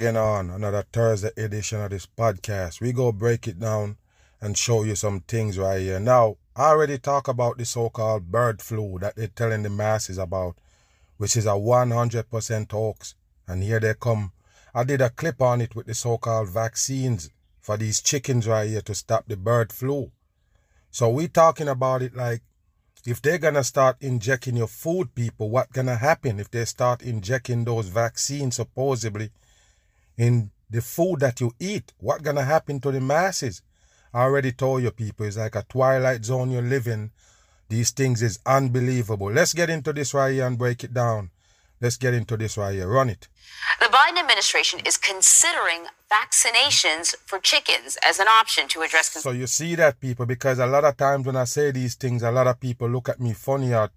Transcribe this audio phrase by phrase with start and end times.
[0.00, 2.80] Again on another Thursday edition of this podcast.
[2.80, 3.96] We go break it down
[4.40, 6.00] and show you some things right here.
[6.00, 10.58] Now, I already talked about the so-called bird flu that they're telling the masses about,
[11.16, 13.14] which is a 100% hoax.
[13.46, 14.32] And here they come.
[14.74, 17.30] I did a clip on it with the so-called vaccines
[17.60, 20.10] for these chickens right here to stop the bird flu.
[20.90, 22.42] So we talking about it like
[23.06, 27.64] if they're gonna start injecting your food, people, what gonna happen if they start injecting
[27.64, 29.30] those vaccines supposedly
[30.16, 31.92] in the food that you eat?
[31.98, 33.62] What gonna happen to the masses?
[34.12, 37.10] I already told you people, it's like a twilight zone you're living.
[37.68, 39.30] These things is unbelievable.
[39.30, 41.30] Let's get into this right here and break it down.
[41.80, 42.88] Let's get into this right here.
[42.88, 43.28] Run it.
[43.80, 49.10] The Biden administration is considering vaccinations for chickens as an option to address.
[49.10, 52.22] So you see that people, because a lot of times when I say these things,
[52.22, 53.90] a lot of people look at me funny or,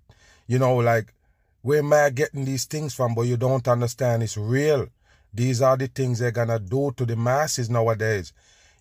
[0.48, 1.14] you know, like,
[1.62, 3.14] where am I getting these things from?
[3.14, 4.88] But you don't understand it's real.
[5.34, 8.34] These are the things they're gonna do to the masses nowadays.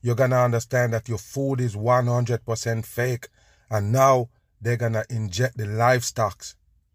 [0.02, 3.28] You're gonna understand that your food is 100% fake,
[3.70, 4.28] and now
[4.61, 6.44] they're gonna inject the livestock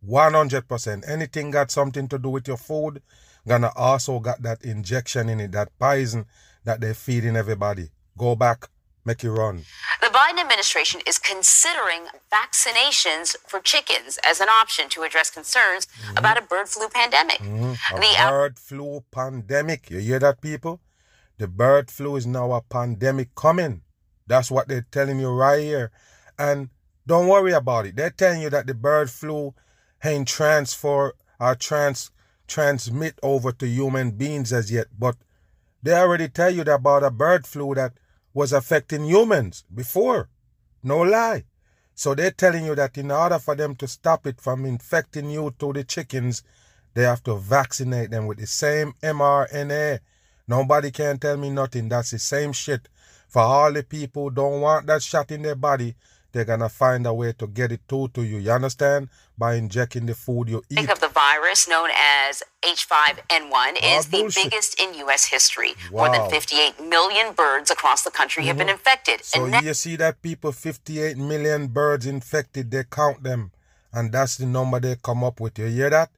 [0.07, 1.07] 100%.
[1.07, 3.01] Anything got something to do with your food,
[3.47, 6.25] gonna also got that injection in it, that poison
[6.63, 7.89] that they're feeding everybody.
[8.17, 8.69] Go back,
[9.05, 9.63] make you run.
[9.99, 16.17] The Biden administration is considering vaccinations for chickens as an option to address concerns mm-hmm.
[16.17, 17.39] about a bird flu pandemic.
[17.39, 17.95] Mm-hmm.
[17.95, 19.89] A the bird flu pandemic.
[19.89, 20.81] You hear that, people?
[21.37, 23.81] The bird flu is now a pandemic coming.
[24.27, 25.91] That's what they're telling you right here.
[26.37, 26.69] And
[27.07, 27.95] don't worry about it.
[27.95, 29.53] They're telling you that the bird flu
[30.03, 32.11] ain't transfer or trans
[32.47, 35.15] transmit over to human beings as yet, but
[35.81, 37.93] they already tell you about a bird flu that
[38.33, 40.29] was affecting humans before.
[40.83, 41.43] No lie.
[41.93, 45.53] So they're telling you that in order for them to stop it from infecting you
[45.59, 46.43] to the chickens,
[46.93, 49.99] they have to vaccinate them with the same mRNA.
[50.47, 51.89] Nobody can tell me nothing.
[51.89, 52.89] That's the same shit.
[53.27, 55.95] For all the people who don't want that shot in their body,
[56.31, 58.37] they're gonna find a way to get it to to you.
[58.37, 59.09] You understand?
[59.37, 60.75] By injecting the food you eat.
[60.75, 65.25] Think of the virus known as H5N1 oh, is the biggest in U.S.
[65.25, 65.73] history.
[65.91, 66.05] Wow.
[66.05, 68.47] More than 58 million birds across the country mm-hmm.
[68.47, 68.73] have been mm-hmm.
[68.73, 69.23] infected.
[69.23, 72.71] So and you see that people, 58 million birds infected.
[72.71, 73.51] They count them,
[73.91, 75.57] and that's the number they come up with.
[75.57, 76.11] You hear that?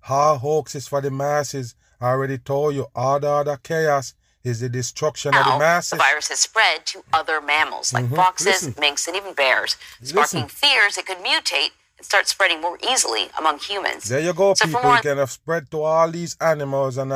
[0.00, 1.74] How hoax is for the masses.
[2.00, 2.86] I already told you.
[2.94, 5.90] All the other chaos is the destruction now, of the masses.
[5.90, 8.16] The virus has spread to other mammals like mm-hmm.
[8.16, 8.74] foxes, Listen.
[8.78, 10.48] minks, and even bears, sparking Listen.
[10.48, 14.08] fears it could mutate and start spreading more easily among humans.
[14.08, 14.82] There you go, so people.
[14.82, 14.96] More...
[14.96, 17.12] It can have spread to all these animals and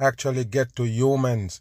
[0.00, 1.60] actually get to humans.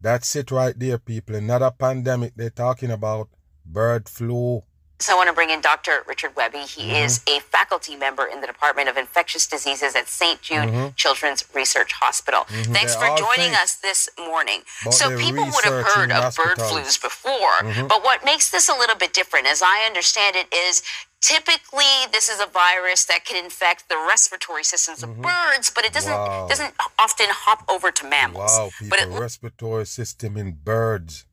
[0.00, 1.34] That's it right there, people.
[1.34, 3.28] Another pandemic they're talking about
[3.64, 4.62] bird flu.
[5.00, 6.04] So I want to bring in Dr.
[6.06, 6.60] Richard Webby.
[6.60, 7.04] He mm-hmm.
[7.04, 10.40] is a faculty member in the Department of Infectious Diseases at St.
[10.40, 10.94] Jude mm-hmm.
[10.94, 12.40] Children's Research Hospital.
[12.42, 12.72] Mm-hmm.
[12.72, 14.62] Thanks They're for joining us this morning.
[14.90, 17.88] So people would have heard of bird flus before, mm-hmm.
[17.88, 20.82] but what makes this a little bit different, as I understand it, is
[21.20, 25.22] typically this is a virus that can infect the respiratory systems of mm-hmm.
[25.22, 26.46] birds, but it doesn't wow.
[26.48, 28.52] doesn't often hop over to mammals.
[28.56, 31.24] Wow, people, but it, respiratory system in birds.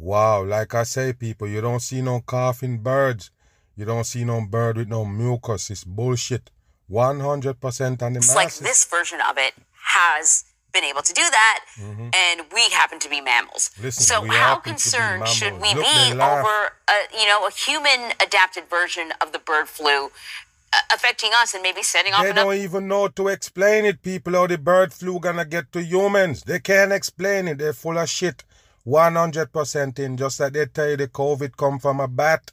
[0.00, 3.30] Wow, like I say, people, you don't see no coughing birds.
[3.76, 5.70] You don't see no bird with no mucus.
[5.70, 6.50] It's bullshit.
[6.90, 9.54] 100% on the It's like this version of it
[9.96, 12.08] has been able to do that, mm-hmm.
[12.12, 13.70] and we happen to be mammals.
[13.80, 18.64] Listen, so how concerned should we Look, be over a, you know, a human adapted
[18.68, 22.24] version of the bird flu uh, affecting us and maybe setting off.
[22.24, 24.34] They don't even know to explain it, people.
[24.34, 26.42] How the bird flu gonna get to humans?
[26.42, 27.58] They can't explain it.
[27.58, 28.42] They're full of shit.
[28.86, 32.52] 100% in, just like they tell you the COVID come from a bat,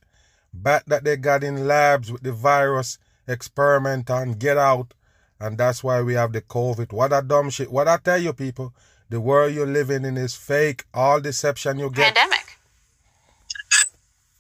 [0.54, 2.98] bat that they got in labs with the virus,
[3.28, 4.94] experiment and get out.
[5.39, 6.94] And that's why we have the COVID.
[6.94, 7.72] What a dumb shit.
[7.72, 8.74] What I tell you, people,
[9.10, 10.86] the world you're living in is fake.
[10.94, 12.16] All deception you get.
[12.16, 12.41] Pandemic.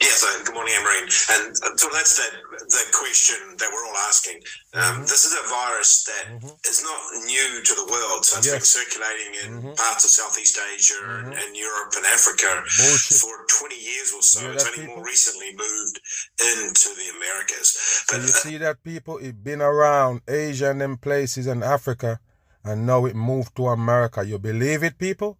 [0.01, 1.05] Yes, uh, good morning, Emery.
[1.37, 2.27] And uh, so that's the,
[2.57, 4.41] the question that we're all asking.
[4.73, 5.01] Um, mm-hmm.
[5.05, 6.57] This is a virus that mm-hmm.
[6.65, 6.99] is not
[7.29, 8.25] new to the world.
[8.25, 8.55] So it's yes.
[8.57, 9.73] been circulating in mm-hmm.
[9.77, 11.37] parts of Southeast Asia and, mm-hmm.
[11.37, 13.21] and, Europe and Africa Bullshit.
[13.21, 14.51] for 20 years or so.
[14.51, 14.95] It's only people?
[14.97, 16.01] more recently moved
[16.41, 17.77] into the Americas.
[18.09, 21.63] But so you uh, see that people, it's been around Asia and them places and
[21.63, 22.19] Africa
[22.63, 24.25] and now it moved to America.
[24.25, 25.37] You believe it, people?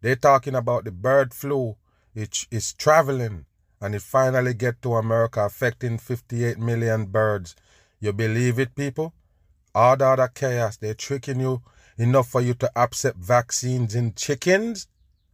[0.00, 1.76] They're talking about the bird flu.
[2.14, 3.46] It is traveling
[3.82, 7.56] and it finally get to America, affecting 58 million birds.
[8.00, 9.12] You believe it, people?
[9.74, 11.62] All the other chaos, they're tricking you
[11.98, 14.86] enough for you to accept vaccines in chickens?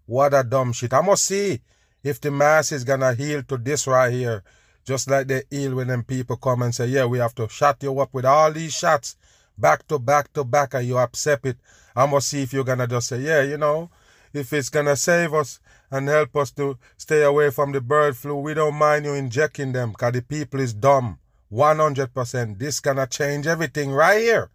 [0.07, 0.93] What a dumb shit.
[0.93, 1.61] I must see
[2.03, 4.43] if the mass is gonna heal to this right here.
[4.85, 7.83] Just like they heal when them people come and say, yeah, we have to shut
[7.83, 9.17] you up with all these shots
[9.59, 11.59] back to back to back and you accept it.
[11.95, 13.91] I must see if you're gonna just say, yeah, you know,
[14.33, 18.37] if it's gonna save us and help us to stay away from the bird flu,
[18.37, 21.19] we don't mind you injecting them because the people is dumb.
[21.53, 22.59] 100%.
[22.59, 24.51] This gonna change everything right here.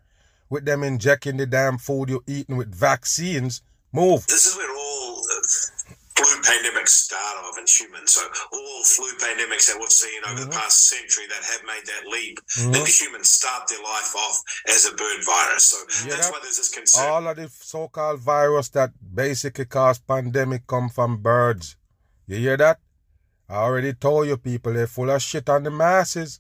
[0.49, 3.61] With them injecting the damn food you're eating with vaccines.
[3.91, 4.25] Move.
[4.27, 4.82] This is where
[6.15, 8.13] flu pandemics start off in humans.
[8.13, 8.21] So
[8.53, 10.49] all flu pandemics that we've seen over mm-hmm.
[10.49, 12.75] the past century that have made that leap mm-hmm.
[12.75, 15.63] into humans start their life off as a bird virus.
[15.63, 17.09] So yeah, that's why there's this concern.
[17.09, 21.75] All of the so-called virus that basically cause pandemic come from birds.
[22.27, 22.79] You hear that?
[23.49, 26.39] I already told you people they're full of shit on the masses.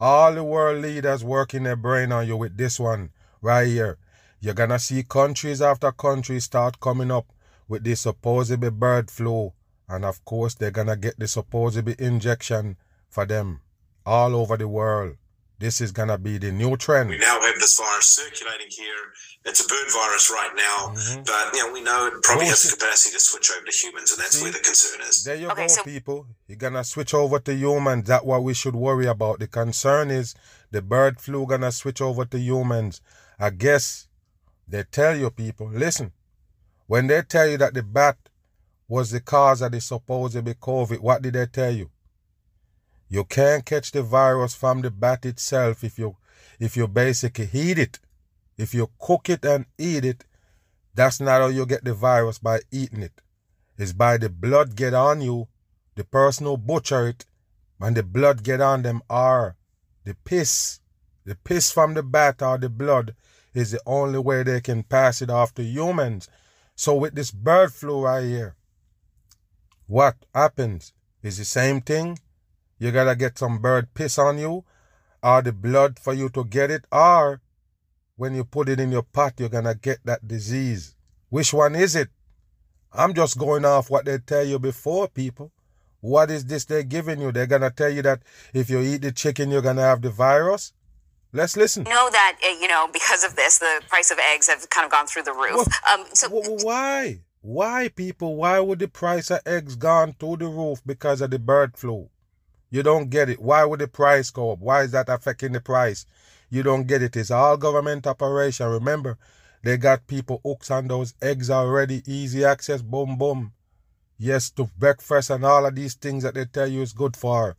[0.00, 3.10] All the world leaders working their brain on you with this one
[3.42, 3.98] right here.
[4.40, 7.26] You're gonna see countries after countries start coming up
[7.68, 9.52] with this supposedly bird flu.
[9.88, 12.76] And of course, they're gonna get the supposedly injection
[13.08, 13.60] for them
[14.04, 15.16] all over the world.
[15.58, 17.10] This is gonna be the new trend.
[17.10, 19.12] We now have this virus circulating here.
[19.44, 21.22] It's a bird virus right now, mm-hmm.
[21.22, 24.12] but you know we know it probably has the capacity to switch over to humans,
[24.12, 24.42] and that's See?
[24.44, 25.24] where the concern is.
[25.24, 26.26] There you okay, go, so- people.
[26.46, 28.06] You're gonna switch over to humans.
[28.06, 29.40] That's what we should worry about.
[29.40, 30.34] The concern is
[30.70, 33.00] the bird flu gonna switch over to humans.
[33.38, 34.06] I guess
[34.68, 36.12] they tell you people, listen,
[36.88, 38.16] when they tell you that the bat
[38.88, 41.90] was the cause of the supposedly COVID, what did they tell you?
[43.10, 46.16] You can't catch the virus from the bat itself if you
[46.58, 48.00] if you basically heat it.
[48.56, 50.24] If you cook it and eat it,
[50.94, 53.20] that's not how you get the virus by eating it.
[53.76, 55.46] It's by the blood get on you,
[55.94, 57.24] the person who butcher it,
[57.80, 59.56] and the blood get on them are
[60.04, 60.80] the piss.
[61.24, 63.14] The piss from the bat or the blood
[63.54, 66.28] is the only way they can pass it off to humans.
[66.78, 68.54] So with this bird flu right here,
[69.88, 70.92] what happens
[71.24, 72.20] is the same thing.
[72.78, 74.64] You gotta get some bird piss on you,
[75.20, 77.40] or the blood for you to get it, or
[78.14, 80.94] when you put it in your pot, you're gonna get that disease.
[81.30, 82.10] Which one is it?
[82.92, 85.50] I'm just going off what they tell you before, people.
[86.00, 87.32] What is this they're giving you?
[87.32, 88.22] They're gonna tell you that
[88.54, 90.72] if you eat the chicken, you're gonna have the virus.
[91.32, 91.84] Let's listen.
[91.84, 94.90] know that eh, you know because of this, the price of eggs have kind of
[94.90, 95.66] gone through the roof.
[95.86, 97.20] Well, um, so why?
[97.40, 98.36] Why people?
[98.36, 102.08] Why would the price of eggs gone through the roof because of the bird flu?
[102.70, 103.40] You don't get it.
[103.40, 104.58] Why would the price go up?
[104.58, 106.06] Why is that affecting the price?
[106.50, 107.16] You don't get it.
[107.16, 108.66] It's all government operation.
[108.68, 109.18] Remember,
[109.62, 112.02] they got people hooks on those eggs already.
[112.06, 112.82] Easy access.
[112.82, 113.52] Boom, boom.
[114.18, 117.56] Yes, to breakfast and all of these things that they tell you is good for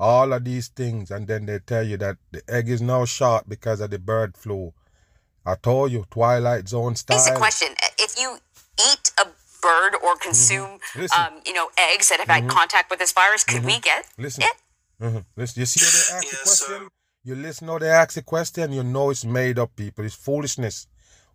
[0.00, 3.48] all of these things, and then they tell you that the egg is now short
[3.48, 4.72] because of the bird flu.
[5.44, 7.16] I told you, Twilight Zone style.
[7.16, 7.68] It's a question.
[7.98, 8.38] If you
[8.92, 9.26] eat a
[9.62, 10.22] bird or mm-hmm.
[10.22, 11.20] consume, mm-hmm.
[11.20, 12.48] um, you know, eggs that have mm-hmm.
[12.48, 13.66] had contact with this virus, could mm-hmm.
[13.66, 14.44] we get Listen.
[14.44, 15.02] it?
[15.02, 15.18] Mm-hmm.
[15.36, 15.80] Listen, you see
[16.12, 16.88] how they ask the question?
[17.24, 20.04] You listen how they ask the question, you know it's made up, people.
[20.04, 20.86] It's foolishness.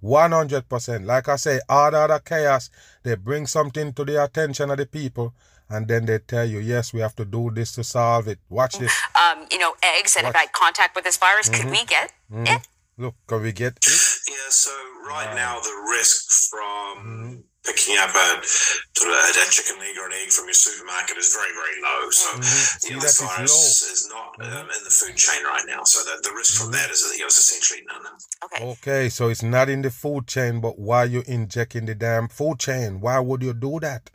[0.04, 1.06] 100%.
[1.06, 2.69] Like I say, all the other chaos,
[3.04, 5.34] they bring something to the attention of the people
[5.70, 8.39] and then they tell you, yes, we have to do this to solve it.
[8.50, 8.93] Watch this.
[9.15, 10.36] Um, you know, eggs that Watch.
[10.36, 11.50] have had contact with this virus.
[11.50, 11.62] Mm-hmm.
[11.62, 12.48] Could we get mm-hmm.
[12.48, 12.67] it?
[12.98, 13.86] Look, can we get it?
[14.29, 14.72] Yeah, so
[15.08, 15.36] right wow.
[15.36, 17.36] now the risk from mm-hmm.
[17.65, 21.82] picking up a, a, chicken leg or an egg from your supermarket is very, very
[21.82, 22.10] low.
[22.12, 22.93] So mm-hmm.
[22.93, 24.70] you know, the virus is not um, mm-hmm.
[24.70, 25.84] in the food chain right now.
[25.86, 26.84] So the, the risk from mm-hmm.
[26.86, 28.05] that is, you know, is essentially none.
[28.46, 28.63] Okay.
[28.63, 32.60] Okay, so it's not in the food chain, but why you injecting the damn food
[32.60, 33.01] chain?
[33.01, 34.12] Why would you do that?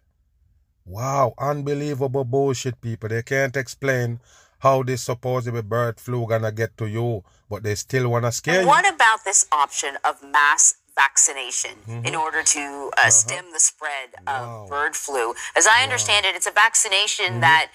[0.89, 3.11] Wow, unbelievable bullshit, people.
[3.11, 4.21] They can't explain
[4.61, 8.67] how this supposedly bird flu gonna get to you, but they still wanna scare you.
[8.67, 12.07] What about this option of mass vaccination mm-hmm.
[12.07, 13.11] in order to uh, uh-huh.
[13.11, 14.65] stem the spread wow.
[14.65, 15.35] of bird flu?
[15.55, 16.31] As I understand wow.
[16.31, 17.41] it, it's a vaccination mm-hmm.
[17.41, 17.71] that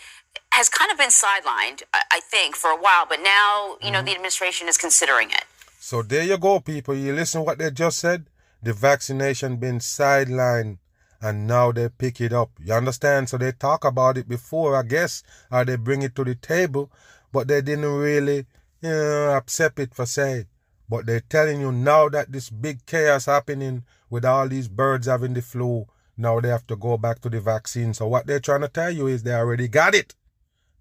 [0.52, 4.06] has kind of been sidelined, I think, for a while, but now, you know, mm-hmm.
[4.06, 5.46] the administration is considering it.
[5.80, 6.96] So there you go, people.
[6.96, 8.26] You listen what they just said?
[8.64, 10.78] The vaccination been sidelined
[11.24, 12.52] and now they pick it up.
[12.64, 13.30] You understand?
[13.30, 16.92] So they talk about it before, I guess, or they bring it to the table,
[17.32, 18.46] but they didn't really,
[18.82, 20.48] you know, accept it for say.
[20.90, 25.34] But they're telling you now that this big chaos happening with all these birds having
[25.34, 25.88] the flu,
[26.18, 27.94] now they have to go back to the vaccine.
[27.94, 30.16] So what they're trying to tell you is they already got it.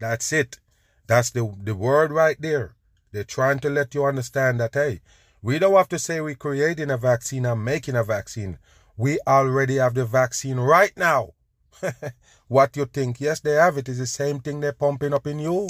[0.00, 0.58] That's it.
[1.06, 2.74] That's the the word right there.
[3.12, 5.00] They're trying to let you understand that hey,
[5.44, 8.58] We don't have to say we're creating a vaccine and making a vaccine.
[9.02, 11.34] We already have the vaccine right now.
[12.46, 13.20] what you think?
[13.20, 13.88] Yes, they have it.
[13.88, 15.66] It's the same thing they're pumping up in you.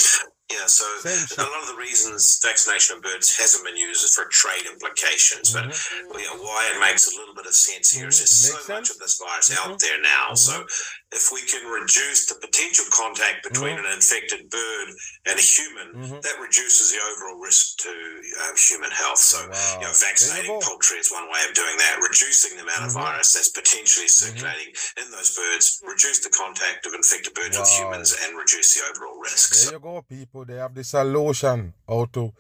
[0.53, 4.27] Yeah, so a lot of the reasons vaccination of birds hasn't been used is for
[4.29, 6.19] trade implications, but mm-hmm.
[6.19, 8.69] you know, why it makes a little bit of sense here is there's so sense.
[8.69, 9.73] much of this virus mm-hmm.
[9.73, 10.35] out there now.
[10.35, 11.02] So mm-hmm.
[11.13, 13.85] If we can reduce the potential contact between mm-hmm.
[13.85, 14.89] an infected bird
[15.29, 16.21] and a human, mm-hmm.
[16.25, 19.21] that reduces the overall risk to uh, human health.
[19.21, 19.79] So wow.
[19.81, 23.37] you know, vaccinating poultry is one way of doing that, reducing the amount of virus
[23.37, 27.63] that's potentially circulating in those birds, reduce the contact of infected birds wow.
[27.63, 29.53] with humans, and reduce the overall risk.
[29.53, 32.33] There so, you go, people they have the solution how to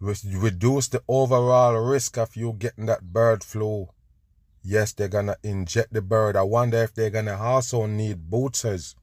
[0.00, 3.88] reduce the overall risk of you getting that bird flu.
[4.62, 6.36] Yes, they're gonna inject the bird.
[6.36, 8.94] I wonder if they're gonna also need boosters.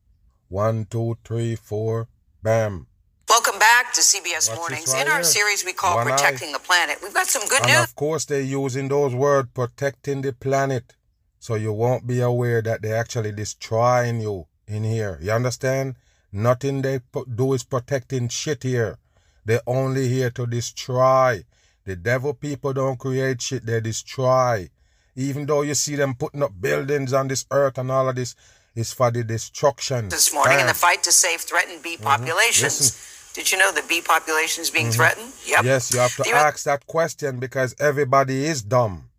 [0.49, 2.07] One, two, three, four,
[2.43, 2.87] bam.
[3.27, 4.93] Welcome back to CBS Watch Mornings.
[4.93, 5.23] Right In our here.
[5.23, 6.53] series we call One Protecting eye.
[6.53, 7.83] the Planet, we've got some good and news.
[7.83, 10.95] Of course, they're using those words, protecting the planet.
[11.39, 15.17] So you won't be aware that they're actually destroying you in here.
[15.21, 15.95] You understand?
[16.31, 17.01] Nothing they
[17.35, 18.97] do is protecting shit here.
[19.43, 21.43] They're only here to destroy.
[21.85, 24.69] The devil people don't create shit, they destroy.
[25.17, 28.35] Even though you see them putting up buildings on this earth and all of this,
[28.73, 30.07] it's for the destruction.
[30.07, 32.05] This morning in the fight to save threatened bee mm-hmm.
[32.05, 32.79] populations.
[32.79, 33.13] Listen.
[33.33, 34.95] Did you know the bee population is being mm-hmm.
[34.95, 35.33] threatened?
[35.45, 35.65] Yep.
[35.65, 39.09] Yes, you have to ask that question because everybody is dumb.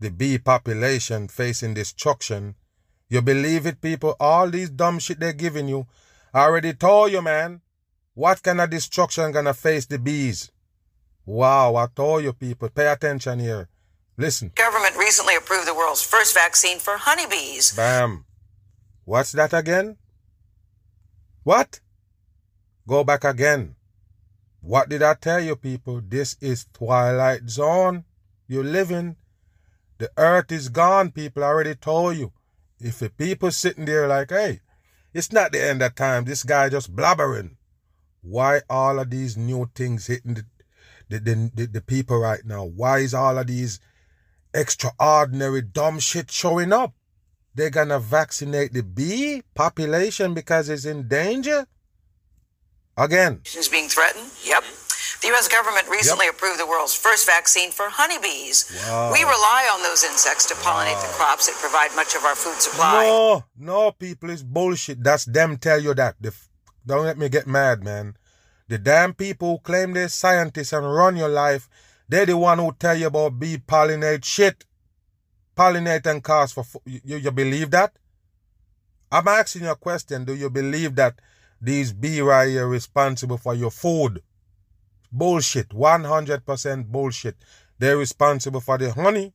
[0.00, 2.56] The bee population facing destruction.
[3.08, 4.16] You believe it, people?
[4.18, 5.86] All these dumb shit they're giving you
[6.34, 7.60] I already told you, man.
[8.14, 10.50] What kind of destruction gonna face the bees?
[11.24, 13.68] Wow, I told you people, pay attention here.
[14.16, 14.52] Listen.
[14.54, 17.74] Government recently approved the world's first vaccine for honeybees.
[17.74, 18.24] Bam.
[19.04, 19.96] What's that again?
[21.42, 21.80] What?
[22.86, 23.74] Go back again.
[24.60, 26.00] What did I tell you, people?
[26.06, 28.04] This is Twilight Zone.
[28.46, 29.16] You're living.
[29.98, 31.44] The earth is gone, people.
[31.44, 32.32] I already told you.
[32.80, 34.60] If the people sitting there like, hey,
[35.12, 36.24] it's not the end of time.
[36.24, 37.56] This guy just blabbering.
[38.22, 40.46] Why all of these new things hitting the,
[41.08, 42.64] the, the, the, the people right now?
[42.64, 43.80] Why is all of these
[44.54, 46.94] extraordinary dumb shit showing up?
[47.54, 51.66] They're gonna vaccinate the bee population because it's in danger?
[52.96, 53.40] Again.
[53.44, 54.30] Is being threatened?
[54.44, 54.62] Yep.
[55.22, 55.48] The U.S.
[55.48, 56.34] government recently yep.
[56.34, 58.70] approved the world's first vaccine for honeybees.
[58.86, 59.10] Wow.
[59.12, 61.00] We rely on those insects to pollinate wow.
[61.00, 63.04] the crops that provide much of our food supply.
[63.04, 65.02] No, no, people, it's bullshit.
[65.02, 66.16] That's them tell you that.
[66.86, 68.16] don't let me get mad, man.
[68.68, 71.68] The damn people who claim they're scientists and run your life,
[72.08, 74.64] they're the one who tell you about bee pollinate shit.
[75.56, 77.96] Pollinate and cause for you, you believe that?
[79.10, 80.24] I'm asking you a question.
[80.24, 81.20] Do you believe that
[81.60, 84.22] these bees right here responsible for your food?
[85.12, 85.68] Bullshit.
[85.68, 87.36] 100% bullshit.
[87.78, 89.32] They're responsible for the honey.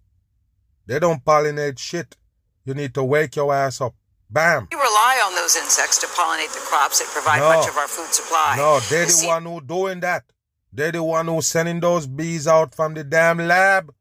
[0.86, 2.18] They don't pollinate shit.
[2.66, 3.96] You need to wake your ass up.
[4.30, 4.68] Bam.
[4.72, 7.50] We rely on those insects to pollinate the crops that provide no.
[7.50, 8.56] much of our food supply.
[8.58, 10.24] No, they're the one who doing that.
[10.72, 13.94] They're the one who's sending those bees out from the damn lab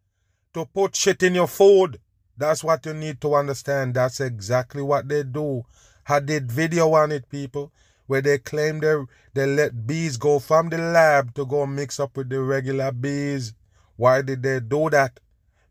[0.55, 2.01] to put shit in your food.
[2.37, 3.95] That's what you need to understand.
[3.95, 5.65] That's exactly what they do.
[6.09, 7.73] I did video on it, people
[8.09, 8.97] where they claim they,
[9.35, 13.53] they let bees go from the lab to go mix up with the regular bees.
[13.97, 15.21] Why did they do that?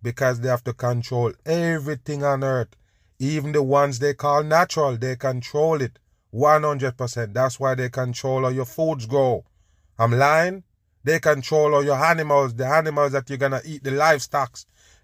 [0.03, 2.75] Because they have to control everything on earth.
[3.17, 5.97] Even the ones they call natural, they control it
[6.31, 7.33] 100%.
[7.33, 9.43] That's why they control how your foods grow.
[9.97, 10.63] I'm lying?
[11.07, 14.59] They control all your animals, the animals that you're gonna eat, the livestock.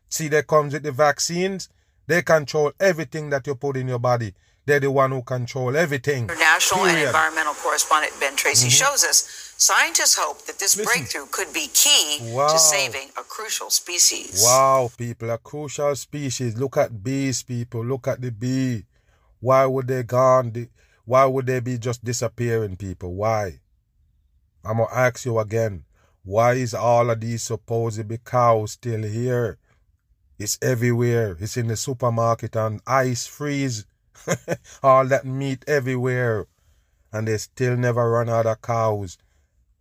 [0.10, 1.70] See, they comes with the vaccines.
[2.08, 4.34] They control everything that you put in your body.
[4.66, 6.26] They're the one who control everything.
[6.28, 6.98] National Period.
[6.98, 8.86] and environmental correspondent Ben Tracy mm-hmm.
[8.86, 10.92] shows us scientists hope that this Listen.
[10.92, 12.50] breakthrough could be key wow.
[12.50, 14.44] to saving a crucial species.
[14.44, 16.58] Wow, people, a crucial species.
[16.58, 17.86] Look at bees, people.
[17.86, 18.84] Look at the bee.
[19.40, 20.68] Why would they gone?
[21.06, 23.14] Why would they be just disappearing, people?
[23.14, 23.62] Why?
[24.66, 25.86] I'm gonna ask you again.
[26.24, 29.58] Why is all of these supposed cows still here?
[30.40, 31.38] It's everywhere.
[31.40, 33.86] It's in the supermarket and ice freeze
[34.84, 36.48] All that meat everywhere.
[37.12, 39.18] And they still never run out of cows.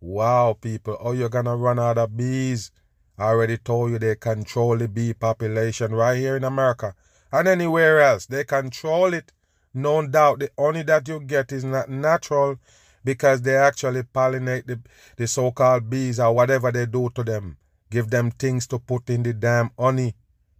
[0.01, 0.97] Wow, people.
[0.99, 2.71] Oh, you're gonna run out of bees.
[3.17, 6.95] I already told you they control the bee population right here in America
[7.31, 8.25] and anywhere else.
[8.25, 9.31] They control it.
[9.73, 10.39] No doubt.
[10.39, 12.59] The only that you get is not natural
[13.03, 14.79] because they actually pollinate the,
[15.17, 17.57] the so called bees or whatever they do to them.
[17.89, 20.15] Give them things to put in the damn honey.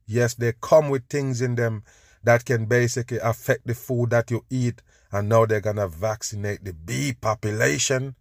[0.05, 1.83] Yes, they come with things in them
[2.23, 4.81] that can basically affect the food that you eat.
[5.11, 8.15] And now they're going to vaccinate the bee population.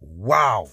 [0.00, 0.68] Wow.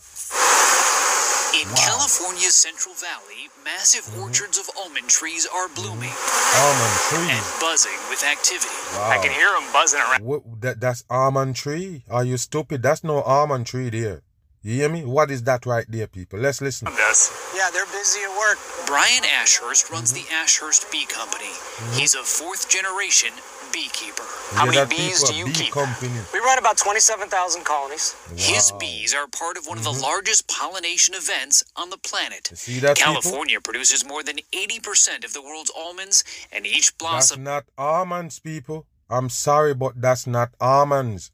[1.61, 1.75] In wow.
[1.75, 4.23] California's Central Valley, massive mm-hmm.
[4.23, 6.09] orchards of almond trees are blooming.
[6.57, 7.37] Almond trees.
[7.37, 8.73] And buzzing with activity.
[8.97, 9.09] Wow.
[9.13, 10.25] I can hear them buzzing around.
[10.25, 12.03] What, that, that's almond tree?
[12.09, 12.81] Are you stupid?
[12.81, 14.23] That's no almond tree there.
[14.63, 15.05] You hear me?
[15.05, 16.39] What is that right there, people?
[16.39, 16.87] Let's listen.
[16.89, 18.57] Yeah, they're busy at work.
[18.87, 20.25] Brian Ashurst runs mm-hmm.
[20.25, 21.45] the Ashurst Bee Company.
[21.45, 21.99] Mm-hmm.
[21.99, 23.33] He's a fourth generation
[23.71, 24.23] beekeeper.
[24.51, 25.73] How many bees do you bee keep?
[25.73, 26.19] Company.
[26.33, 28.15] We run about 27,000 colonies.
[28.29, 28.35] Wow.
[28.37, 30.01] His bees are part of one of the mm-hmm.
[30.01, 32.51] largest pollination events on the planet.
[32.53, 33.71] See that, California people?
[33.71, 37.43] produces more than 80% of the world's almonds, and each blossom.
[37.43, 38.87] That's not almonds, people.
[39.09, 41.31] I'm sorry, but that's not almonds.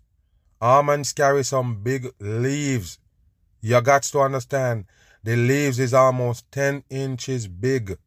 [0.62, 3.00] Almonds carry some big leaves.
[3.62, 4.86] You got to understand,
[5.24, 7.98] the leaves is almost 10 inches big,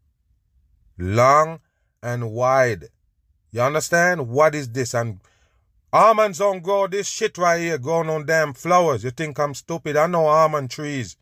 [0.99, 1.61] long
[2.03, 2.87] and wide.
[3.53, 4.29] You understand?
[4.29, 4.95] What is this?
[4.95, 5.21] And
[5.93, 9.05] almonds don't grow this shit right here growing on damn flowers.
[9.05, 9.97] You think I'm stupid?
[9.97, 11.17] I know almond trees.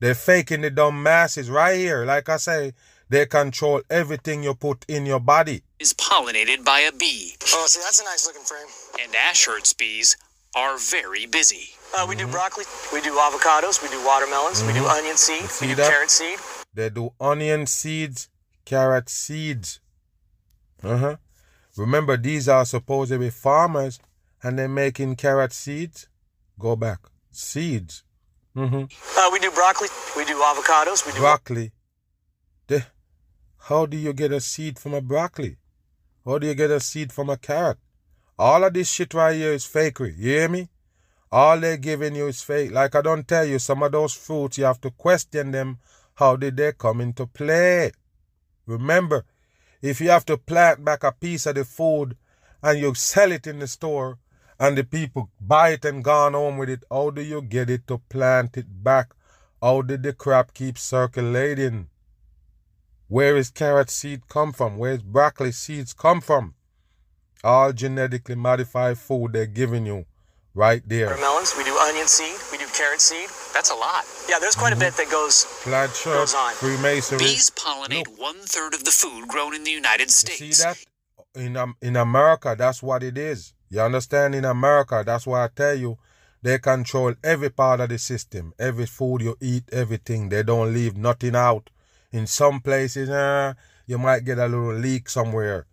[0.00, 2.04] They're faking the dumb masses right here.
[2.04, 2.72] Like I say,
[3.08, 5.62] they control everything you put in your body.
[5.78, 7.34] Is pollinated by a bee.
[7.54, 8.66] Oh, see, that's a nice looking frame.
[9.02, 10.16] And Ashurst's bees
[10.54, 11.70] are very busy.
[11.96, 12.26] Uh, we mm-hmm.
[12.26, 14.66] do broccoli, we do avocados, we do watermelons, mm-hmm.
[14.66, 14.98] we do mm-hmm.
[14.98, 15.90] onion seed, we do that?
[15.90, 16.38] carrot seed.
[16.74, 18.28] They do onion seeds,
[18.64, 19.80] carrot seeds.
[20.82, 21.16] Uh huh.
[21.78, 24.00] Remember, these are supposed to be farmers
[24.42, 26.08] and they're making carrot seeds.
[26.58, 26.98] Go back.
[27.30, 28.02] Seeds.
[28.56, 28.84] Mm-hmm.
[29.16, 31.72] Uh, we do broccoli, we do avocados, we do broccoli.
[32.66, 32.84] The,
[33.68, 35.58] how do you get a seed from a broccoli?
[36.24, 37.78] How do you get a seed from a carrot?
[38.38, 40.14] All of this shit right here is fakery.
[40.18, 40.68] You hear me?
[41.30, 42.72] All they're giving you is fake.
[42.72, 45.78] Like I don't tell you, some of those fruits, you have to question them.
[46.14, 47.92] How did they come into play?
[48.66, 49.24] Remember,
[49.80, 52.16] if you have to plant back a piece of the food
[52.62, 54.18] and you sell it in the store
[54.58, 57.86] and the people buy it and gone home with it, how do you get it
[57.86, 59.14] to plant it back?
[59.62, 61.88] How did the crop keep circulating?
[63.08, 64.78] Where is carrot seed come from?
[64.78, 66.54] Where is broccoli seeds come from?
[67.44, 70.04] all genetically modified food they're giving you
[70.58, 71.16] right there.
[71.20, 73.30] Melons, we do onion seed, we do carrot seed.
[73.54, 74.04] That's a lot.
[74.28, 74.82] Yeah, there's quite mm-hmm.
[74.82, 76.52] a bit that goes, Plaid shirt, goes on.
[76.54, 77.24] Freemasonry.
[77.24, 78.20] Bees pollinate Look.
[78.20, 80.40] one third of the food grown in the United States.
[80.40, 80.84] You see that?
[81.40, 83.54] In, um, in America, that's what it is.
[83.70, 84.34] You understand?
[84.34, 85.98] In America, that's why I tell you,
[86.42, 88.52] they control every part of the system.
[88.58, 90.28] Every food you eat, everything.
[90.28, 91.70] They don't leave nothing out.
[92.10, 93.54] In some places, uh,
[93.86, 95.66] you might get a little leak somewhere.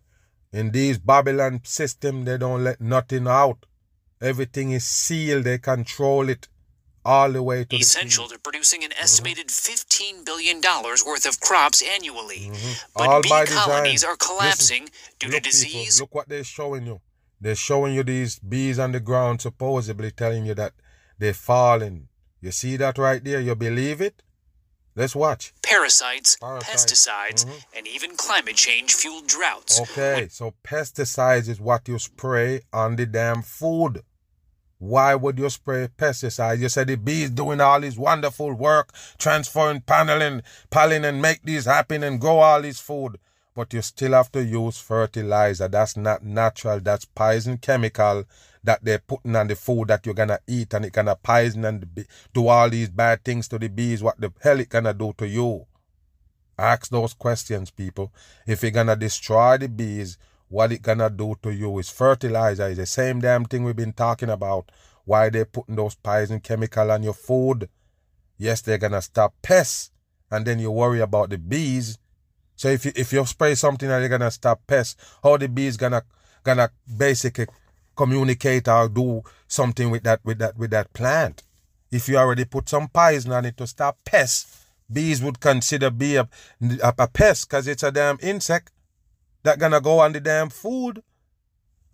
[0.52, 3.66] In these Babylon system, they don't let nothing out.
[4.20, 5.44] Everything is sealed.
[5.44, 6.48] They control it
[7.04, 10.20] all the way to essential to producing an estimated mm-hmm.
[10.20, 10.60] $15 billion
[11.06, 12.50] worth of crops annually.
[12.50, 12.72] Mm-hmm.
[12.96, 15.96] But all bee colonies are collapsing Listen, due to disease.
[15.96, 17.00] People, look what they're showing you.
[17.40, 20.72] They're showing you these bees on the ground, supposedly telling you that
[21.18, 22.08] they're falling.
[22.40, 23.40] You see that right there?
[23.40, 24.22] You believe it?
[24.96, 25.52] Let's watch.
[25.62, 26.84] Parasites, Parasites.
[26.84, 27.76] pesticides, mm-hmm.
[27.76, 29.78] and even climate change fueled droughts.
[29.78, 34.02] Okay, so pesticides is what you spray on the damn food.
[34.78, 36.60] Why would you spray pesticides?
[36.60, 41.66] You said the bees doing all this wonderful work, transferring paneling, pollen and make these
[41.66, 43.18] happen and grow all this food.
[43.54, 45.68] But you still have to use fertilizer.
[45.68, 46.80] That's not natural.
[46.80, 48.24] That's poison chemical
[48.66, 52.06] that they're putting on the food that you're gonna eat and it gonna poison and
[52.34, 55.26] do all these bad things to the bees, what the hell it gonna do to
[55.26, 55.66] you?
[56.58, 58.12] Ask those questions, people.
[58.46, 62.68] If you're gonna destroy the bees, what it gonna do to you is fertilizer.
[62.68, 64.70] It's the same damn thing we've been talking about.
[65.04, 67.68] Why they putting those poison chemical on your food?
[68.38, 69.90] Yes, they're gonna stop pests,
[70.30, 71.98] and then you worry about the bees.
[72.56, 75.76] So if you if you spray something and they're gonna stop pests, how the bees
[75.76, 76.02] gonna
[76.42, 77.46] gonna basically
[77.96, 81.42] communicate or do something with that with that with that plant.
[81.90, 86.16] If you already put some poison on it to stop pests, bees would consider bee
[86.16, 86.28] a,
[86.82, 88.72] a, a pest because it's a damn insect
[89.42, 91.02] that gonna go on the damn food.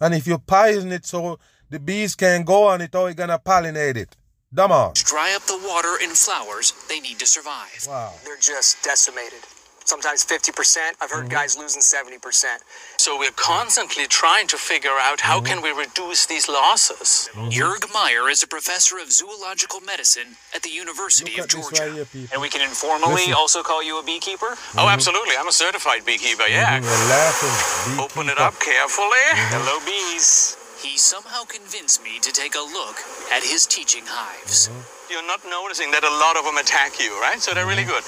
[0.00, 1.38] And if you poison it so
[1.70, 4.16] the bees can't go on it, how you gonna pollinate it?
[4.52, 4.92] Dumb on.
[4.94, 7.86] Dry up the water in flowers they need to survive.
[7.88, 8.12] Wow.
[8.24, 9.40] They're just decimated
[9.84, 11.00] sometimes 50%.
[11.00, 11.32] I've heard mm-hmm.
[11.32, 12.58] guys losing 70%.
[12.98, 15.46] So we're constantly trying to figure out how mm-hmm.
[15.46, 17.30] can we reduce these losses.
[17.32, 17.92] Mm-hmm.
[17.92, 21.82] Meyer is a professor of zoological medicine at the University of Georgia.
[21.82, 23.34] Right here, and we can informally Listen.
[23.34, 24.56] also call you a beekeeper?
[24.76, 25.34] Oh, absolutely.
[25.38, 26.80] I'm a certified beekeeper, yeah.
[26.80, 28.00] Mm-hmm.
[28.00, 29.26] Open it up carefully.
[29.32, 29.54] Mm-hmm.
[29.60, 30.56] Hello, bees.
[30.82, 32.96] He somehow convinced me to take a look
[33.30, 34.68] at his teaching hives.
[34.68, 35.12] Mm-hmm.
[35.12, 37.38] You're not noticing that a lot of them attack you, right?
[37.38, 38.02] So they're really good.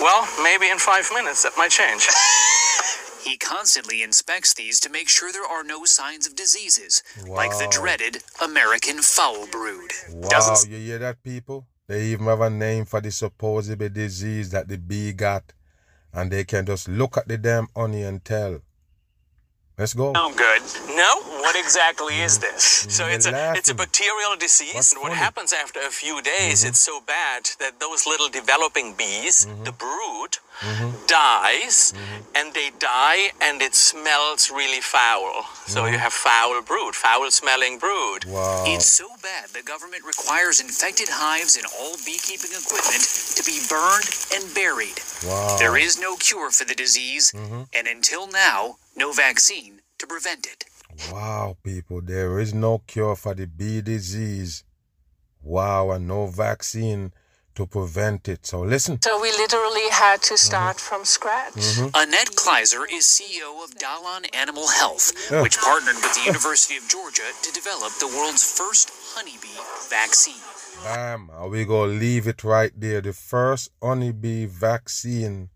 [0.00, 2.08] Well, maybe in five minutes that might change.
[3.24, 7.36] he constantly inspects these to make sure there are no signs of diseases, wow.
[7.36, 9.90] like the dreaded American foul brood.
[10.10, 11.66] Wow, Dozens- you hear that, people?
[11.88, 15.52] They even have a name for the supposed disease that the bee got,
[16.12, 18.60] and they can just look at the damn honey and tell.
[19.78, 20.12] Let's go.
[20.14, 20.62] Oh, good.
[20.94, 22.86] No, what exactly is this?
[22.90, 24.92] So it's a it's a bacterial disease.
[24.92, 26.68] and What happens after a few days, mm-hmm.
[26.68, 29.64] it's so bad that those little developing bees, mm-hmm.
[29.64, 31.06] the brood, mm-hmm.
[31.06, 32.22] dies, mm-hmm.
[32.34, 35.44] and they die, and it smells really foul.
[35.66, 38.24] So you have foul brood, foul-smelling brood.
[38.24, 38.64] Wow.
[38.66, 43.02] It's so bad the government requires infected hives and all beekeeping equipment
[43.36, 44.98] to be burned and buried.
[45.26, 45.56] Wow.
[45.58, 47.62] There is no cure for the disease, mm-hmm.
[47.74, 50.64] and until now, no vaccine to prevent it.
[51.10, 54.64] Wow, people, there is no cure for the bee disease.
[55.42, 57.12] Wow, and no vaccine
[57.54, 58.46] to prevent it.
[58.46, 59.00] So listen.
[59.02, 60.96] So we literally had to start mm-hmm.
[60.96, 61.54] from scratch.
[61.54, 61.88] Mm-hmm.
[61.94, 65.42] Annette Kleiser is CEO of Dalan Animal Health, yeah.
[65.42, 69.60] which partnered with the University of Georgia to develop the world's first honeybee
[69.90, 70.42] vaccine.
[70.84, 73.00] Bam, we gonna leave it right there.
[73.00, 75.50] The first honeybee vaccine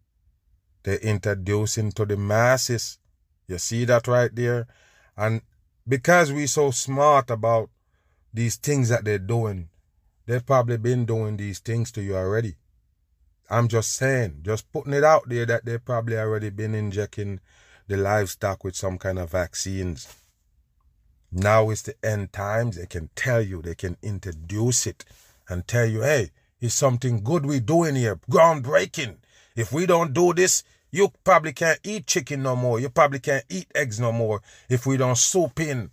[0.86, 2.98] they're introducing to the masses.
[3.48, 4.68] You see that right there?
[5.16, 5.42] And
[5.86, 7.70] because we're so smart about
[8.32, 9.68] these things that they're doing,
[10.26, 12.56] they've probably been doing these things to you already.
[13.48, 17.40] I'm just saying, just putting it out there that they've probably already been injecting
[17.86, 20.12] the livestock with some kind of vaccines.
[21.30, 22.76] Now it's the end times.
[22.76, 25.04] They can tell you, they can introduce it
[25.48, 29.18] and tell you, hey, it's something good we're doing here, groundbreaking.
[29.54, 32.80] If we don't do this, you probably can't eat chicken no more.
[32.80, 35.92] You probably can't eat eggs no more if we don't soup in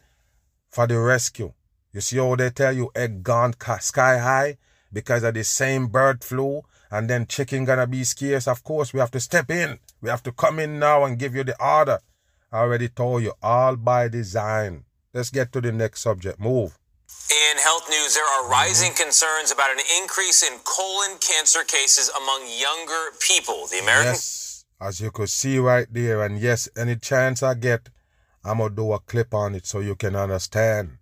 [0.70, 1.54] for the rescue.
[1.94, 4.58] You see how they tell you egg gone sky high
[4.92, 8.48] because of the same bird flu and then chicken gonna be scarce.
[8.48, 9.80] Of course, we have to step in.
[10.02, 12.00] We have to come in now and give you the order.
[12.52, 14.86] I already told you, all by design.
[15.14, 16.40] Let's get to the next subject.
[16.40, 16.78] Move.
[17.30, 19.04] In health news, there are rising mm-hmm.
[19.04, 23.68] concerns about an increase in colon cancer cases among younger people.
[23.68, 24.14] The American.
[24.14, 24.54] Yes
[24.84, 26.24] as you could see right there.
[26.24, 27.90] And yes, any chance I get,
[28.44, 30.98] I'm gonna do a clip on it so you can understand.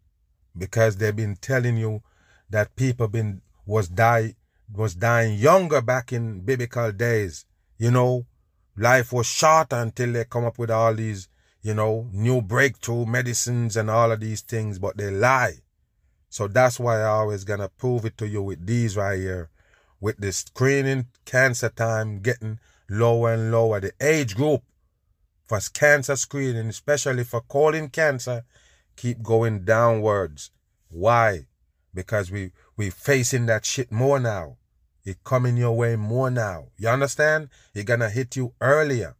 [0.58, 2.04] Because they've been telling you
[2.50, 4.36] that people been was die
[4.74, 7.46] was dying younger back in biblical days.
[7.78, 8.26] You know,
[8.78, 11.28] life was short until they come up with all these,
[11.62, 15.56] you know, new breakthrough medicines and all of these things, but they lie.
[16.30, 19.50] So that's why I always gonna prove it to you with these right here.
[20.00, 22.60] With the screening cancer time getting
[22.90, 23.80] lower and lower.
[23.80, 24.64] The age group
[25.46, 28.44] for cancer screening, especially for colon cancer,
[29.02, 30.52] keep going downwards.
[30.90, 31.48] Why?
[31.94, 34.58] Because we we facing that shit more now.
[35.04, 36.68] It coming your way more now.
[36.78, 37.50] You understand?
[37.74, 39.16] It gonna hit you earlier.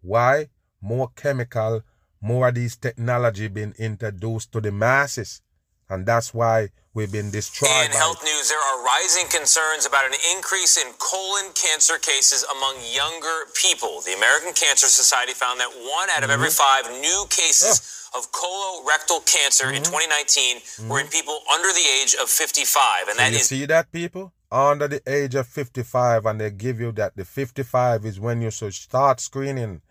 [0.00, 0.50] Why?
[0.80, 1.82] More chemical,
[2.20, 5.42] more of these technology being introduced to the masses.
[5.88, 7.70] And that's why we've been destroyed.
[7.86, 12.74] In health news, there are rising concerns about an increase in colon cancer cases among
[12.94, 14.02] younger people.
[14.02, 16.42] The American Cancer Society found that one out of mm-hmm.
[16.42, 17.95] every five new cases yeah.
[18.16, 19.76] Of colorectal cancer mm-hmm.
[19.76, 20.88] in 2019 mm-hmm.
[20.88, 23.08] were in people under the age of 55.
[23.08, 24.32] And that you is- see that, people?
[24.50, 28.52] Under the age of 55, and they give you that the 55 is when you
[28.52, 29.82] should start screening.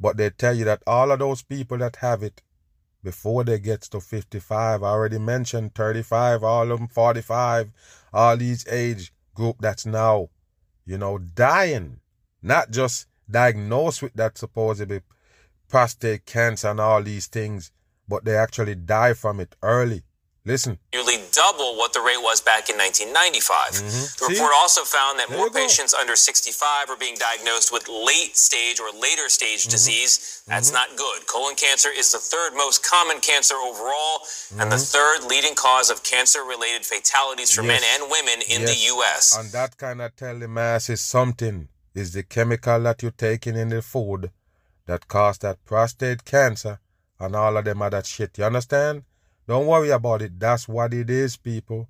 [0.00, 2.42] But they tell you that all of those people that have it
[3.02, 4.82] before they get to 55.
[4.82, 7.70] I already mentioned 35, all of them 45,
[8.12, 10.28] all these age group that's now,
[10.84, 12.00] you know, dying.
[12.42, 15.00] Not just diagnosed with that supposedly
[15.72, 17.72] prostate cancer and all these things,
[18.06, 20.02] but they actually die from it early.
[20.44, 20.76] Listen.
[20.92, 23.08] Nearly double what the rate was back in 1995.
[23.72, 24.04] Mm-hmm.
[24.20, 28.36] The report also found that there more patients under 65 are being diagnosed with late
[28.36, 29.70] stage or later stage mm-hmm.
[29.70, 30.42] disease.
[30.46, 30.92] That's mm-hmm.
[30.92, 31.26] not good.
[31.26, 34.28] Colon cancer is the third most common cancer overall
[34.60, 34.92] and the mm-hmm.
[34.92, 37.72] third leading cause of cancer related fatalities for yes.
[37.72, 38.68] men and women in yes.
[38.68, 39.24] the U.S.
[39.38, 43.70] And that kind of tell the masses something is the chemical that you're taking in
[43.70, 44.30] the food
[44.86, 46.80] that cause that prostate cancer
[47.18, 48.38] and all of them other shit.
[48.38, 49.04] You understand?
[49.46, 50.38] Don't worry about it.
[50.38, 51.88] That's what it is, people.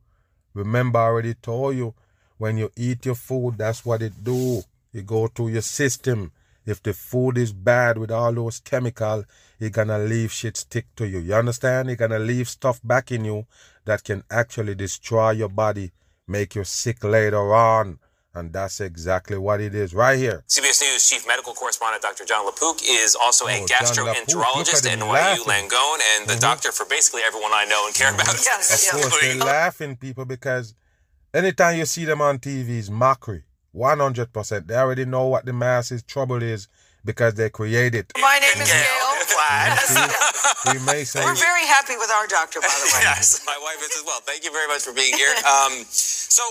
[0.55, 1.95] Remember, I already told you
[2.39, 4.63] when you eat your food, that's what it do.
[4.93, 6.33] It go to your system.
[6.65, 9.25] If the food is bad with all those chemical,
[9.59, 11.19] it gonna leave shit stick to you.
[11.19, 11.91] You understand?
[11.91, 13.47] It gonna leave stuff back in you
[13.85, 15.93] that can actually destroy your body,
[16.29, 17.99] make you sick later on.
[18.35, 20.43] And that's exactly what it is right here.
[20.49, 22.25] CBS News chief medical correspondent Dr.
[22.25, 26.41] Jon LaPook is also oh, a gastroenterologist at NYU Langone and the mm-hmm.
[26.41, 28.21] doctor for basically everyone I know and care mm-hmm.
[28.21, 28.35] about.
[28.43, 30.75] Yes, of course, they're laughing, people, because
[31.35, 33.45] anytime you see them on TV is mockery.
[33.75, 34.67] 100%.
[34.67, 36.69] They already know what the masses' trouble is
[37.05, 38.13] because they create it.
[38.21, 39.13] My name is Gayle.
[40.73, 43.01] we may say We're very happy with our doctor, by the way.
[43.03, 44.21] yes, my wife is as well.
[44.21, 45.35] Thank you very much for being here.
[45.45, 46.43] Um, so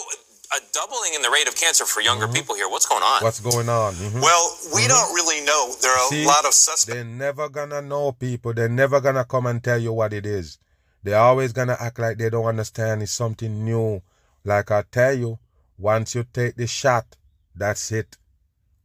[0.54, 2.36] a doubling in the rate of cancer for younger mm-hmm.
[2.36, 2.70] people here.
[2.70, 3.24] What's going on?
[3.24, 3.94] What's going on?
[3.94, 4.20] Mm-hmm.
[4.20, 4.90] Well, we mm-hmm.
[4.90, 5.74] don't really know.
[5.82, 6.86] There are See, a lot of suspects.
[6.86, 8.54] They're never gonna know, people.
[8.54, 10.58] They're never gonna come and tell you what it is.
[11.04, 14.02] They're always gonna act like they don't understand it's something new.
[14.44, 15.40] Like I tell you,
[15.78, 17.18] once you take the shot,
[17.56, 18.18] that's it.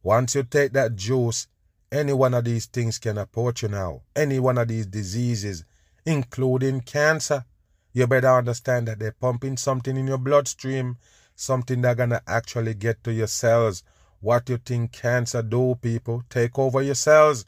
[0.03, 1.47] Once you take that juice,
[1.91, 4.01] any one of these things can approach you now.
[4.15, 5.65] Any one of these diseases,
[6.05, 7.45] including cancer.
[7.93, 10.97] You better understand that they're pumping something in your bloodstream,
[11.37, 13.83] something that's gonna actually get to your cells.
[14.19, 16.23] What you think cancer do, people?
[16.29, 17.45] Take over your cells.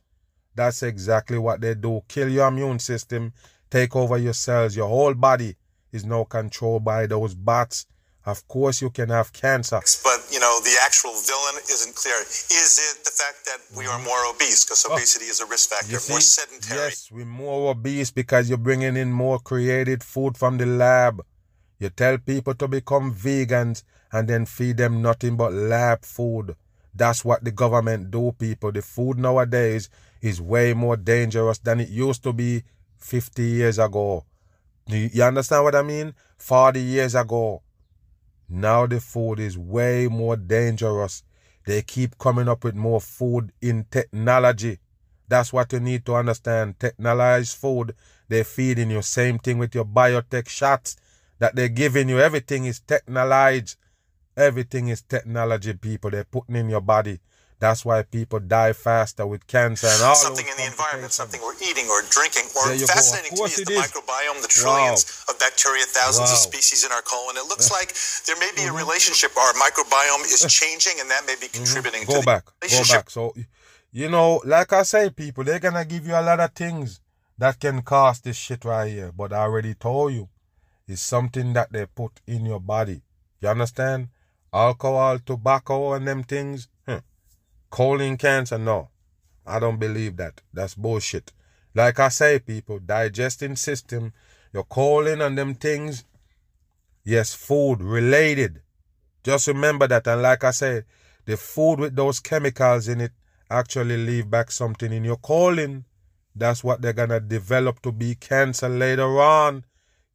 [0.56, 2.02] That's exactly what they do.
[2.08, 3.34] Kill your immune system,
[3.70, 4.76] take over your cells.
[4.76, 5.56] Your whole body
[5.92, 7.88] is now controlled by those bats
[8.30, 9.80] of course, you can have cancer.
[10.04, 12.20] But, you know, the actual villain isn't clear.
[12.22, 14.66] Is it the fact that we are more obese?
[14.66, 14.94] Because oh.
[14.94, 16.80] obesity oh, is a risk factor, see, more sedentary.
[16.80, 21.22] Yes, we're more obese because you're bringing in more created food from the lab.
[21.80, 26.56] You tell people to become vegans and then feed them nothing but lab food.
[26.94, 28.74] That's what the government do, people.
[28.74, 29.90] The food nowadays
[30.22, 32.64] is way more dangerous than it used to be
[32.98, 34.26] 50 years ago.
[34.88, 36.14] You understand what I mean?
[36.38, 37.62] 40 years ago.
[38.50, 41.24] Now the food is way more dangerous.
[41.66, 44.80] They keep coming up with more food in technology.
[45.28, 46.80] That's what you need to understand.
[46.80, 47.96] Technologized food,
[48.28, 49.04] they're feeding you.
[49.04, 50.98] Same thing with your biotech shots
[51.40, 52.20] that they're giving you.
[52.20, 53.76] Everything is technologized.
[54.38, 56.12] Everything is technology, people.
[56.12, 57.20] They're putting in your body.
[57.60, 61.60] That's why people die faster with cancer and all something in the environment, something we're
[61.60, 63.92] eating or drinking, or fascinating to me is the is.
[63.92, 65.34] microbiome, the trillions wow.
[65.34, 66.36] of bacteria, thousands wow.
[66.36, 67.36] of species in our colon.
[67.36, 67.92] It looks like
[68.28, 68.76] there may be mm-hmm.
[68.76, 69.36] a relationship.
[69.36, 71.64] Our microbiome is changing, and that may be mm-hmm.
[71.64, 72.14] contributing mm-hmm.
[72.14, 73.10] go to back, Go back.
[73.10, 73.36] So,
[73.92, 77.02] you know, like I say, people, they're gonna give you a lot of things
[77.40, 79.12] that can cause this shit right here.
[79.12, 80.30] But I already told you,
[80.90, 83.02] it's something that they put in your body.
[83.40, 84.10] You understand?
[84.54, 86.68] Alcohol, tobacco, and them things
[87.70, 88.90] Colon cancer, no.
[89.46, 90.42] I don't believe that.
[90.54, 91.32] That's bullshit.
[91.76, 94.14] Like I say, people, digesting system,
[94.54, 96.04] your colon and them things,
[97.04, 98.62] yes, food related.
[99.24, 100.08] Just remember that.
[100.08, 100.86] And like I said,
[101.26, 103.12] the food with those chemicals in it
[103.52, 105.86] actually leave back something in your colon.
[106.36, 109.64] That's what they're gonna develop to be cancer later on.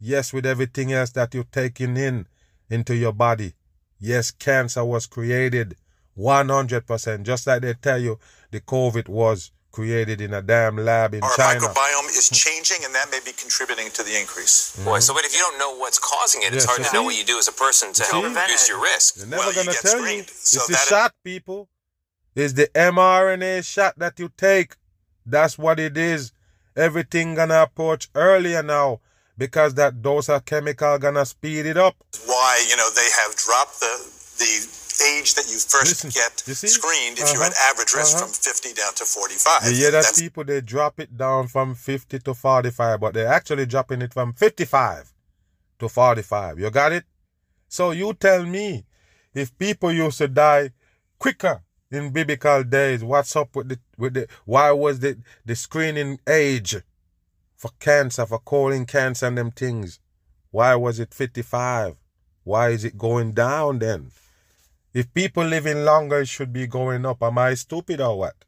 [0.05, 2.27] Yes, with everything else that you're taking in
[2.69, 3.55] into your body.
[3.99, 5.77] Yes, cancer was created
[6.19, 7.23] 100%.
[7.23, 8.19] Just like they tell you
[8.51, 11.65] the COVID was created in a damn lab in Our China.
[11.65, 14.77] Our microbiome is changing, and that may be contributing to the increase.
[14.77, 14.85] Mm-hmm.
[14.85, 16.95] Boy, so but if you don't know what's causing it, it's hard to see?
[16.95, 19.15] know what you do as a person to help reduce your risk.
[19.15, 20.27] They're never well, going to tell screened.
[20.27, 20.35] you.
[20.35, 21.71] So it's the shot, people.
[22.37, 24.77] It's the mRNA shot that you take.
[25.25, 26.33] That's what it is.
[26.77, 29.01] Everything gonna approach earlier now
[29.37, 31.97] because that dose of chemical gonna speed it up.
[32.27, 36.55] Why you know they have dropped the the age that you first Listen, get you
[36.55, 38.27] screened if uh-huh, you had average risk uh-huh.
[38.27, 39.73] from 50 down to 45.
[39.73, 40.21] Yeah, that That's...
[40.21, 44.33] people they drop it down from 50 to 45, but they're actually dropping it from
[44.33, 45.13] 55
[45.81, 46.61] to 45.
[46.61, 47.05] You got it?
[47.69, 48.85] So you tell me,
[49.33, 50.71] if people used to die
[51.19, 56.21] quicker in biblical days, what's up with the with the why was the the screening
[56.29, 56.77] age
[57.65, 59.99] for cancer, for colon cancer and them things?
[60.51, 61.97] Why was it 55?
[62.43, 64.11] Why is it going down then?
[64.93, 67.23] If people living longer, it should be going up.
[67.23, 68.45] Am I stupid or what?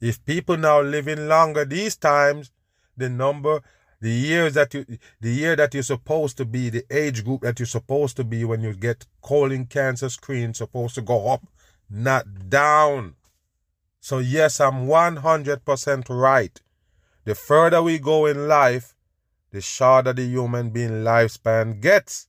[0.00, 2.52] If people now living longer these times,
[2.96, 3.60] the number,
[4.00, 4.86] the years that you,
[5.20, 8.44] the year that you're supposed to be, the age group that you're supposed to be
[8.44, 11.44] when you get colon cancer screen supposed to go up,
[11.90, 13.16] not down.
[13.98, 16.60] So yes, I'm 100% right.
[17.24, 18.94] The further we go in life,
[19.50, 22.28] the shorter the human being lifespan gets.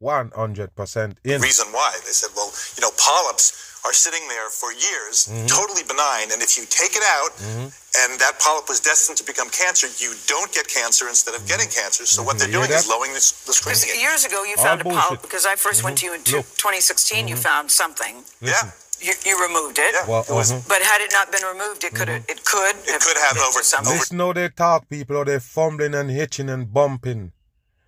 [0.00, 1.14] 100% in.
[1.24, 1.90] The reason why?
[2.04, 5.46] They said, well, you know, polyps are sitting there for years, mm-hmm.
[5.46, 7.66] totally benign, and if you take it out mm-hmm.
[7.70, 11.66] and that polyp was destined to become cancer, you don't get cancer instead of getting
[11.66, 11.82] mm-hmm.
[11.82, 12.06] cancer.
[12.06, 13.98] So what they're doing is lowering the, the screening.
[13.98, 17.26] Years ago, you found All a polyp because I 1st went to you in 2016.
[17.26, 17.42] You mm-hmm.
[17.42, 18.22] found something.
[18.42, 18.68] Listen.
[18.68, 18.87] Yeah.
[19.00, 19.94] You, you, removed it.
[19.94, 20.08] Yeah.
[20.08, 20.62] Well, was, uh-huh.
[20.68, 22.30] But had it not been removed, it could mm-hmm.
[22.30, 23.92] it could it could have over something.
[23.92, 27.32] Listen how they talk, people, or they fumbling and hitching and bumping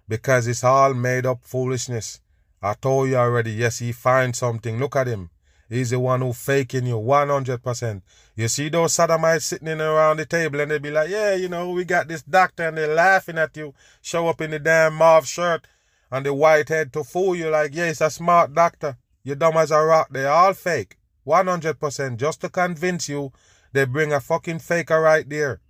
[0.09, 2.21] because it's all made up foolishness.
[2.63, 4.79] I told you already, yes, he finds something.
[4.79, 5.31] Look at him.
[5.71, 8.03] He's the one who faking you 100%.
[8.35, 11.49] You see those sodomites sitting in around the table and they be like, yeah, you
[11.49, 13.73] know, we got this doctor and they're laughing at you.
[14.03, 15.69] Show up in the damn mauve shirt
[16.11, 18.99] and the white head to fool you like, yeah, it's a smart doctor.
[19.23, 20.09] You dumb as a rock.
[20.11, 20.97] They're all fake.
[21.27, 23.33] 100% just to convince you
[23.73, 25.61] they bring a fucking faker right there.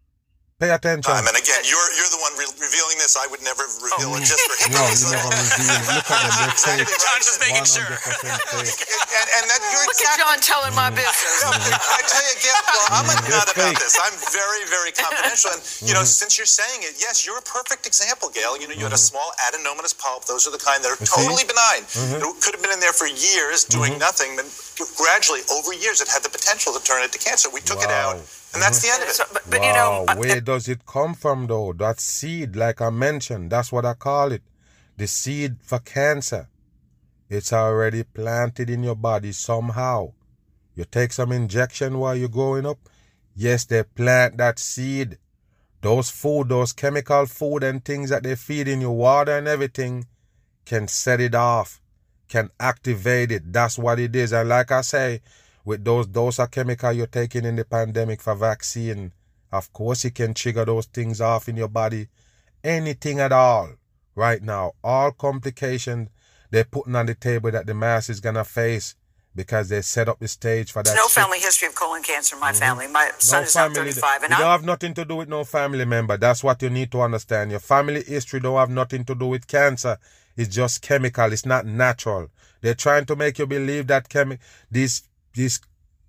[0.59, 1.13] Pay attention.
[1.13, 1.89] Um, and again, you're
[2.40, 3.20] re- revealing this.
[3.20, 4.18] I would never reveal oh.
[4.18, 4.72] it just for him.
[4.72, 6.00] No, you never reveal it.
[6.00, 6.33] Look at them.
[6.40, 6.88] They're fake.
[6.88, 7.85] Jon's just making sure.
[8.24, 11.44] and, and that, you're Look exactly, at John telling my business.
[11.44, 14.00] I tell you again, well, I'm a nut about this.
[14.00, 15.53] I'm very, very confidential.
[15.53, 16.18] And, you know, mm-hmm.
[16.24, 18.57] since you're saying it, yes, you're a perfect example, Gayle.
[18.57, 19.12] You know, you had a mm-hmm.
[19.12, 20.24] small adenomatous polyp.
[20.24, 21.85] Those are the kind that are totally benign.
[21.92, 22.24] Mm-hmm.
[22.24, 24.09] It could have been in there for years doing mm-hmm.
[24.09, 24.40] nothing.
[24.40, 24.48] Then
[24.96, 27.53] gradually, over years, it had the potential to turn into cancer.
[27.53, 27.88] We took wow.
[27.88, 28.16] it out.
[28.53, 29.15] And that's the end of it.
[29.15, 29.67] So, but, but wow.
[29.67, 31.73] you know, uh, where does it come from though?
[31.73, 34.43] That seed, like I mentioned, that's what I call it.
[34.97, 36.49] The seed for cancer.
[37.29, 40.13] It's already planted in your body somehow.
[40.75, 42.79] You take some injection while you're growing up.
[43.37, 45.19] Yes, they plant that seed.
[45.81, 50.07] Those food, those chemical food and things that they feed in your water and everything
[50.67, 51.81] can set it off,
[52.29, 53.53] can activate it.
[53.53, 54.33] That's what it is.
[54.33, 55.23] And like I say,
[55.64, 59.12] with those dose of chemical you're taking in the pandemic for vaccine,
[59.53, 62.09] of course it can trigger those things off in your body.
[62.62, 63.70] Anything at all
[64.14, 66.09] right now, all complications
[66.51, 68.94] they're putting on the table that the mass is gonna face
[69.35, 70.94] because they set up the stage for that.
[70.94, 71.12] no shit.
[71.12, 72.59] family history of colon cancer in my mm-hmm.
[72.59, 72.88] family.
[72.88, 75.44] My son no is family, 35, and it don't have nothing to do with no
[75.44, 76.16] family member.
[76.16, 77.51] That's what you need to understand.
[77.51, 79.99] Your family history don't have nothing to do with cancer.
[80.37, 81.33] It's just chemical.
[81.33, 82.29] It's not natural.
[82.61, 84.38] They're trying to make you believe that chemi-
[84.70, 85.03] these
[85.35, 85.61] this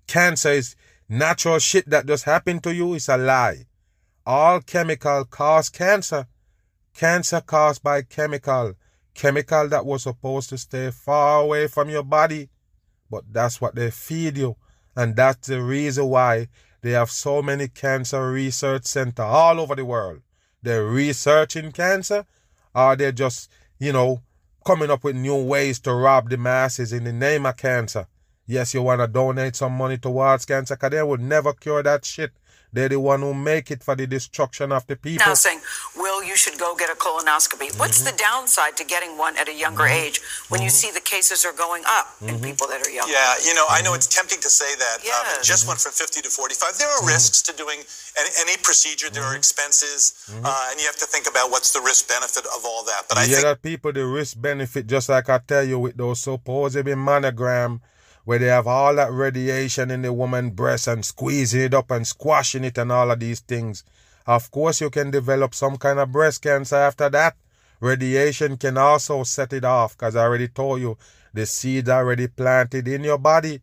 [0.06, 0.76] cancer is
[1.08, 3.66] natural shit that just happened to you It's a lie.
[4.26, 6.26] All chemical cause cancer.
[6.94, 8.74] Cancer caused by chemical.
[9.14, 12.48] Chemical that was supposed to stay far away from your body.
[13.10, 14.56] But that's what they feed you.
[14.96, 16.48] And that's the reason why
[16.82, 20.20] they have so many cancer research centers all over the world.
[20.62, 22.26] They're researching cancer
[22.74, 24.22] or they're just, you know,
[24.64, 28.06] coming up with new ways to rob the masses in the name of cancer.
[28.46, 32.04] Yes, you want to donate some money towards cancer because they will never cure that
[32.04, 32.32] shit.
[32.72, 35.26] They're the one who make it for the destruction of the people.
[35.26, 35.60] Now saying,
[35.94, 37.68] Will, you should go get a colonoscopy.
[37.68, 37.78] Mm-hmm.
[37.78, 40.08] What's the downside to getting one at a younger mm-hmm.
[40.08, 40.64] age when mm-hmm.
[40.64, 42.44] you see the cases are going up in mm-hmm.
[42.44, 43.08] people that are young?
[43.12, 45.04] Yeah, you know, I know it's tempting to say that.
[45.04, 45.36] Yes.
[45.36, 46.78] Um, just went from 50 to 45.
[46.78, 47.08] There are mm-hmm.
[47.08, 47.76] risks to doing
[48.18, 49.10] any, any procedure.
[49.10, 49.44] There are mm-hmm.
[49.44, 53.04] expenses, uh, and you have to think about what's the risk benefit of all that.
[53.06, 55.98] But I yeah, think that people the risk benefit, just like I tell you with
[55.98, 57.80] those supposed mammogram
[58.24, 62.06] where they have all that radiation in the woman breast and squeezing it up and
[62.06, 63.84] squashing it and all of these things.
[64.26, 67.36] Of course, you can develop some kind of breast cancer after that.
[67.80, 70.96] Radiation can also set it off because I already told you
[71.34, 73.60] the seeds already planted in your body.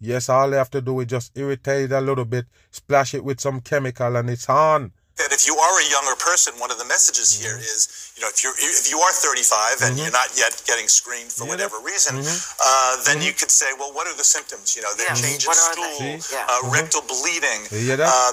[0.00, 3.24] Yes, all you have to do is just irritate it a little bit, splash it
[3.24, 6.78] with some chemical, and it's on that if you are a younger person, one of
[6.78, 7.44] the messages mm-hmm.
[7.44, 10.08] here is, you know, if you're if you are 35 and mm-hmm.
[10.08, 11.52] you're not yet getting screened for yeah.
[11.52, 12.28] whatever reason, mm-hmm.
[12.28, 13.44] uh, then you mm-hmm.
[13.44, 14.72] could say, well, what are the symptoms?
[14.72, 15.20] You know, they're yeah.
[15.20, 16.00] change in stool,
[16.32, 16.48] yeah.
[16.48, 16.72] uh, mm-hmm.
[16.72, 17.68] rectal bleeding,
[18.00, 18.32] uh,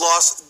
[0.00, 0.46] loss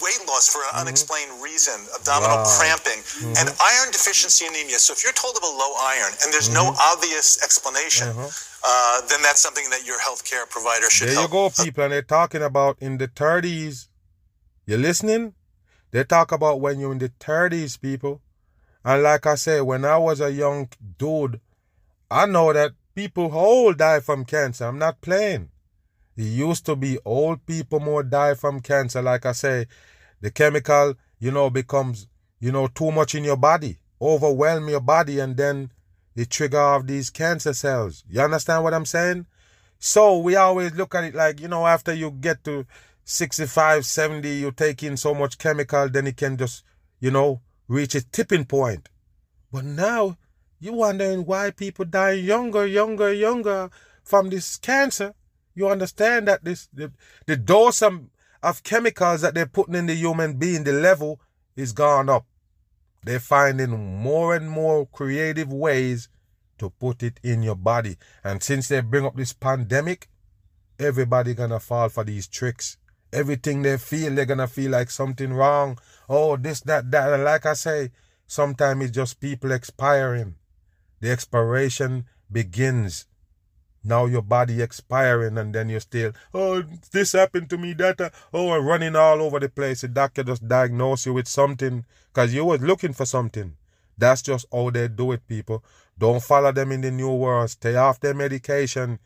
[0.00, 2.56] weight loss for an unexplained reason, abdominal wow.
[2.56, 3.36] cramping, mm-hmm.
[3.36, 4.80] and iron deficiency anemia.
[4.80, 6.72] So if you're told of a low iron and there's mm-hmm.
[6.72, 8.32] no obvious explanation, mm-hmm.
[8.32, 11.08] uh, then that's something that your healthcare provider should.
[11.08, 11.32] There help.
[11.32, 13.88] you go, people, and they're talking about in the 30s
[14.68, 15.32] you listening?
[15.92, 18.20] They talk about when you're in the 30s, people.
[18.84, 21.40] And like I said, when I was a young dude,
[22.10, 24.66] I know that people old die from cancer.
[24.66, 25.48] I'm not playing.
[26.18, 29.00] It used to be old people more die from cancer.
[29.00, 29.68] Like I say,
[30.20, 32.06] the chemical, you know, becomes,
[32.38, 35.72] you know, too much in your body, overwhelm your body, and then
[36.14, 38.04] it trigger off these cancer cells.
[38.06, 39.28] You understand what I'm saying?
[39.78, 42.66] So we always look at it like, you know, after you get to
[43.10, 46.62] 65, 70, you take in so much chemical, then it can just,
[47.00, 48.90] you know, reach a tipping point.
[49.50, 50.18] But now
[50.60, 53.70] you're wondering why people die younger, younger, younger
[54.04, 55.14] from this cancer.
[55.54, 56.92] You understand that this the,
[57.24, 58.10] the dose of,
[58.42, 61.18] of chemicals that they're putting in the human being, the level
[61.56, 62.26] is gone up.
[63.04, 66.10] They're finding more and more creative ways
[66.58, 67.96] to put it in your body.
[68.22, 70.10] And since they bring up this pandemic,
[70.78, 72.76] everybody gonna fall for these tricks
[73.12, 75.78] everything they feel, they're gonna feel like something wrong.
[76.08, 77.12] Oh, this, that, that.
[77.12, 77.90] And like I say,
[78.26, 80.36] sometimes it's just people expiring.
[81.00, 83.06] The expiration begins.
[83.84, 88.10] Now your body expiring and then you're still, oh, this happened to me, that, uh,
[88.34, 89.82] oh, and running all over the place.
[89.82, 93.56] The doctor just diagnose you with something because you was looking for something.
[93.96, 95.64] That's just how they do it, people.
[95.98, 97.50] Don't follow them in the new world.
[97.50, 98.98] Stay off their medication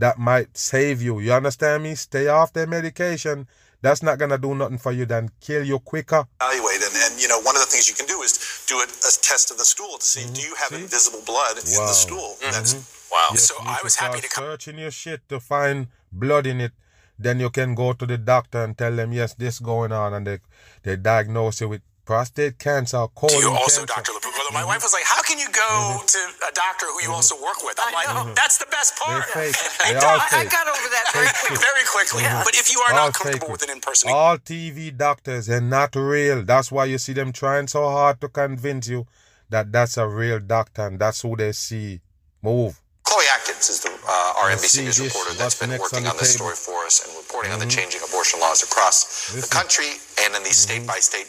[0.00, 1.20] that might save you.
[1.20, 1.94] You understand me?
[1.94, 3.46] Stay off their medication.
[3.82, 6.24] That's not gonna do nothing for you than kill you quicker.
[6.40, 8.84] Evaluate and, and you know one of the things you can do is do a,
[8.84, 10.34] a test of the stool to see mm-hmm.
[10.34, 10.82] do you have see?
[10.82, 11.80] invisible blood wow.
[11.80, 12.36] in the stool.
[12.40, 12.52] Mm-hmm.
[12.52, 13.28] That's wow.
[13.32, 14.44] Yes, so I was happy to come.
[14.44, 16.72] Searching your shit to find blood in it.
[17.18, 20.26] Then you can go to the doctor and tell them yes, this going on, and
[20.26, 20.38] they
[20.82, 24.12] they diagnose you with prostate cancer, colon you also, cancer.
[24.12, 24.29] Dr.
[24.50, 24.66] LaPook?
[24.66, 26.06] My wife was like, "How can you go mm-hmm.
[26.06, 26.20] to
[26.50, 27.22] a doctor who you mm-hmm.
[27.22, 28.34] also work with?" I'm like, mm-hmm.
[28.34, 29.56] "That's the best part." They're fake.
[29.86, 30.46] They all fake.
[30.46, 31.56] I got over that very quickly.
[31.56, 32.22] Very quickly.
[32.26, 32.44] Mm-hmm.
[32.44, 33.52] But if you are all not comfortable fake.
[33.52, 36.42] with an in-person, all TV doctors are not real.
[36.42, 39.06] That's why you see them trying so hard to convince you
[39.48, 42.00] that that's a real doctor and that's who they see.
[42.42, 42.80] Move.
[43.04, 46.32] Chloe Atkins is the uh, our NBC News reporter that's been working on, on this
[46.32, 47.60] story for us and reporting mm-hmm.
[47.60, 49.44] on the changing abortion laws across Listen.
[49.44, 51.26] the country and in these state by state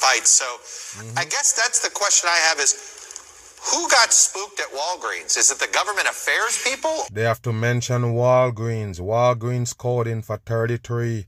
[0.00, 0.30] fights.
[0.30, 1.18] So mm-hmm.
[1.18, 2.72] I guess that's the question I have is
[3.68, 5.36] who got spooked at Walgreens?
[5.36, 7.04] Is it the government affairs people?
[7.12, 9.00] They have to mention Walgreens.
[9.00, 11.26] Walgreens called in for 33.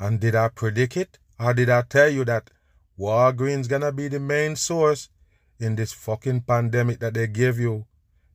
[0.00, 1.18] And did I predict it?
[1.38, 2.50] Or did I tell you that
[2.98, 5.08] Walgreens gonna be the main source
[5.58, 7.84] in this fucking pandemic that they give you?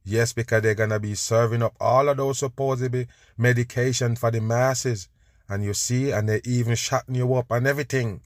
[0.06, 5.10] Yes, because they're gonna be serving up all of those supposedly medication for the masses.
[5.48, 8.22] And you see, and they even shutting you up and everything.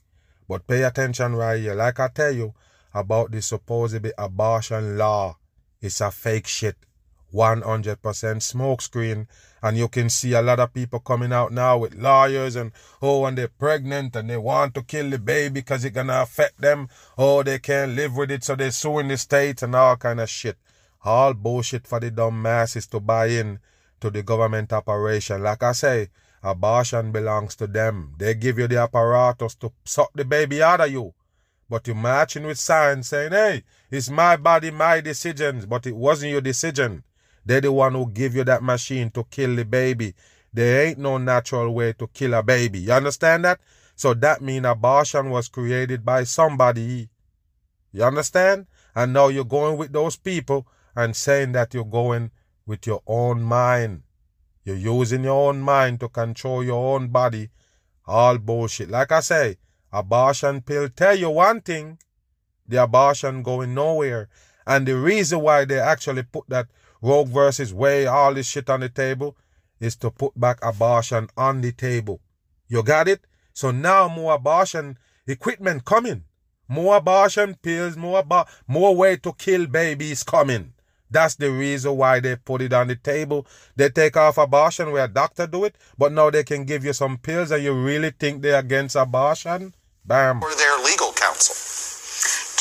[0.48, 1.74] But pay attention right here.
[1.74, 2.54] Like I tell you
[2.92, 5.38] about the supposedly abortion law.
[5.80, 6.76] It's a fake shit.
[7.34, 9.26] 100% smokescreen.
[9.62, 12.70] And you can see a lot of people coming out now with lawyers and,
[13.02, 16.22] oh, and they're pregnant and they want to kill the baby because it's going to
[16.22, 16.88] affect them.
[17.18, 20.30] Oh, they can't live with it, so they're suing the states and all kind of
[20.30, 20.58] shit.
[21.04, 23.58] All bullshit for the dumb masses to buy in
[24.00, 25.42] to the government operation.
[25.42, 26.08] Like I say,
[26.44, 28.14] Abortion belongs to them.
[28.18, 31.14] They give you the apparatus to suck the baby out of you.
[31.70, 35.64] But you're marching with signs saying, hey, it's my body, my decisions.
[35.64, 37.02] But it wasn't your decision.
[37.46, 40.14] They're the one who give you that machine to kill the baby.
[40.52, 42.80] There ain't no natural way to kill a baby.
[42.80, 43.60] You understand that?
[43.96, 47.08] So that means abortion was created by somebody.
[47.90, 48.66] You understand?
[48.94, 52.32] And now you're going with those people and saying that you're going
[52.66, 54.02] with your own mind.
[54.64, 57.50] You're using your own mind to control your own body.
[58.06, 58.90] All bullshit.
[58.90, 59.58] Like I say,
[59.92, 61.98] abortion pill tell you one thing.
[62.66, 64.28] The abortion going nowhere.
[64.66, 66.68] And the reason why they actually put that
[67.02, 69.36] Roe versus Wade, all this shit on the table,
[69.78, 72.20] is to put back abortion on the table.
[72.66, 73.26] You got it?
[73.52, 76.24] So now more abortion equipment coming.
[76.66, 78.24] More abortion pills, more
[78.66, 80.72] more way to kill babies coming.
[81.10, 83.46] That's the reason why they put it on the table.
[83.76, 86.92] They take off abortion where a doctor do it, but now they can give you
[86.92, 89.74] some pills and you really think they're against abortion?
[90.04, 90.42] Bam.
[90.42, 91.54] Or their legal counsel.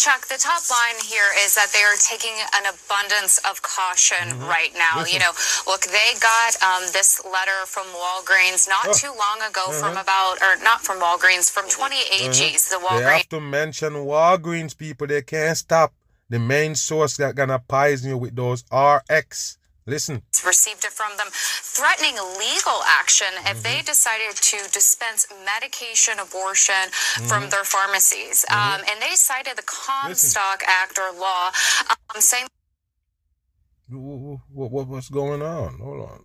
[0.04, 4.50] Chuck, the top line here is that they are taking an abundance of caution mm-hmm.
[4.50, 5.00] right now.
[5.00, 5.14] Listen.
[5.14, 5.32] You know,
[5.66, 8.94] look, they got um, this letter from Walgreens not oh.
[8.94, 9.80] too long ago mm-hmm.
[9.80, 12.84] from about, or not from Walgreens, from 20 AGs, mm-hmm.
[12.84, 13.00] the Walgreens.
[13.00, 15.08] They have to mention Walgreens people.
[15.08, 15.94] They can't stop
[16.34, 19.60] the main source that gonna poison you with those RX.
[19.86, 20.24] Listen.
[20.44, 23.62] Received it from them, threatening legal action if mm-hmm.
[23.62, 27.28] they decided to dispense medication abortion mm-hmm.
[27.28, 28.46] from their pharmacies.
[28.50, 28.82] Mm-hmm.
[28.82, 30.82] Um, and they cited the Comstock Listen.
[30.82, 31.52] Act or law,
[31.92, 32.48] um, saying.
[33.90, 35.78] What, what, what's going on?
[35.78, 36.23] Hold on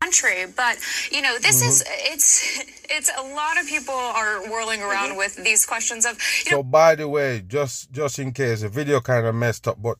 [0.00, 0.78] country but
[1.10, 1.68] you know this mm-hmm.
[1.68, 5.18] is it's it's a lot of people are whirling around mm-hmm.
[5.18, 9.00] with these questions of so know, by the way just just in case the video
[9.00, 9.98] kind of messed up but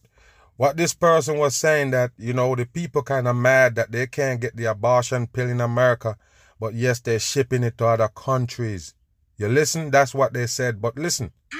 [0.57, 4.07] what this person was saying that you know the people kind of mad that they
[4.07, 6.17] can't get the abortion pill in america
[6.59, 8.95] but yes they're shipping it to other countries
[9.37, 11.60] you listen that's what they said but listen we get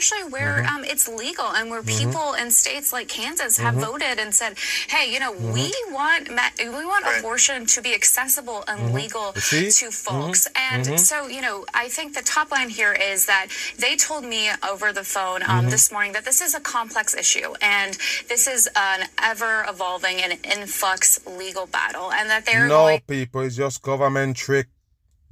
[0.00, 0.76] especially where mm-hmm.
[0.76, 1.98] um, it's legal and where mm-hmm.
[1.98, 3.84] people in states like Kansas have mm-hmm.
[3.84, 4.56] voted and said,
[4.88, 5.94] "Hey, you know, we mm-hmm.
[5.94, 6.28] want
[6.58, 7.20] we want right.
[7.20, 8.94] abortion to be accessible and mm-hmm.
[8.94, 9.90] legal to mm-hmm.
[9.90, 13.48] folks." And so, you know, I think the top line here is that
[13.78, 17.52] they told me over the phone um, this morning that this is a complex issue
[17.60, 17.96] and
[18.28, 23.42] this is an ever evolving and influx legal battle, and that they're no going- people.
[23.42, 24.68] It's just government trick.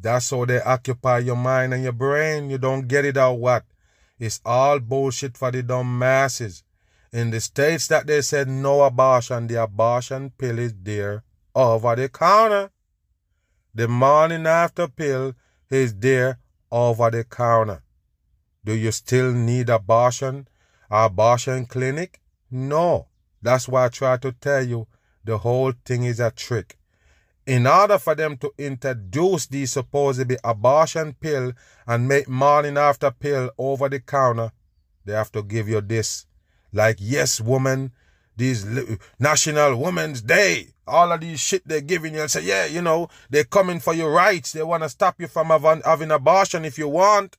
[0.00, 2.50] That's how they occupy your mind and your brain.
[2.50, 3.64] You don't get it out what?
[4.18, 6.64] It's all bullshit for the dumb masses.
[7.12, 12.08] In the states that they said no abortion, the abortion pill is there over the
[12.08, 12.70] counter.
[13.74, 15.34] The morning after pill
[15.70, 16.38] is there
[16.70, 17.82] over the counter.
[18.64, 20.48] Do you still need abortion?
[20.90, 22.20] Abortion clinic?
[22.50, 23.08] No.
[23.40, 24.88] That's why I try to tell you
[25.24, 26.78] the whole thing is a trick
[27.48, 31.50] in order for them to introduce the supposedly abortion pill
[31.86, 34.52] and make morning after pill over the counter,
[35.06, 36.26] they have to give you this.
[36.74, 37.92] Like, yes, woman,
[38.36, 38.66] these
[39.18, 43.08] National Women's Day, all of these shit they're giving you and say, yeah, you know,
[43.30, 44.52] they're coming for your rights.
[44.52, 47.38] They want to stop you from having, abortion if you want.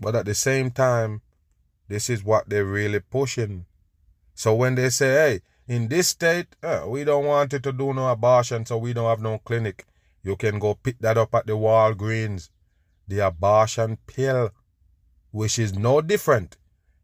[0.00, 1.20] But at the same time,
[1.88, 3.66] this is what they're really pushing.
[4.34, 7.94] So when they say, hey, in this state, uh, we don't want you to do
[7.94, 9.86] no abortion, so we don't have no clinic.
[10.24, 12.50] You can go pick that up at the Walgreens.
[13.08, 14.50] The abortion pill.
[15.30, 16.56] which is no different.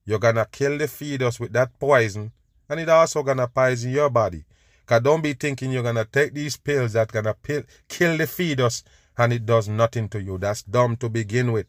[0.07, 2.33] You're gonna kill the fetus with that poison,
[2.69, 4.45] and it also gonna poison your body.
[4.87, 8.85] Cause don't be thinking you're gonna take these pills that gonna pill, kill the fetus
[9.17, 10.39] and it does nothing to you.
[10.39, 11.69] That's dumb to begin with.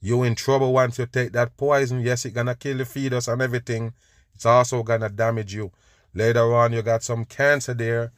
[0.00, 2.00] You in trouble once you take that poison.
[2.00, 3.92] Yes, it gonna kill the fetus and everything.
[4.34, 5.72] It's also gonna damage you.
[6.14, 8.12] Later on, you got some cancer there,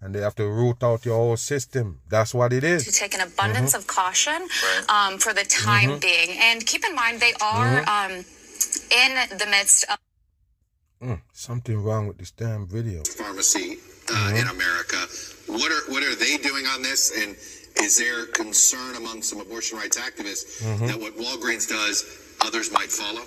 [0.00, 2.00] and they have to root out your whole system.
[2.08, 2.84] That's what it is.
[2.86, 3.80] To take an abundance mm-hmm.
[3.80, 4.48] of caution
[4.88, 5.98] um, for the time mm-hmm.
[6.00, 8.12] being, and keep in mind they are mm-hmm.
[8.12, 8.24] um,
[8.90, 9.98] in the midst of.
[11.02, 13.02] Mm, something wrong with this damn video.
[13.04, 13.78] Pharmacy
[14.08, 14.36] uh, mm-hmm.
[14.36, 14.96] in America.
[15.46, 17.12] What are what are they doing on this?
[17.22, 17.36] And
[17.84, 20.86] is there concern among some abortion rights activists mm-hmm.
[20.86, 23.22] that what Walgreens does, others might follow?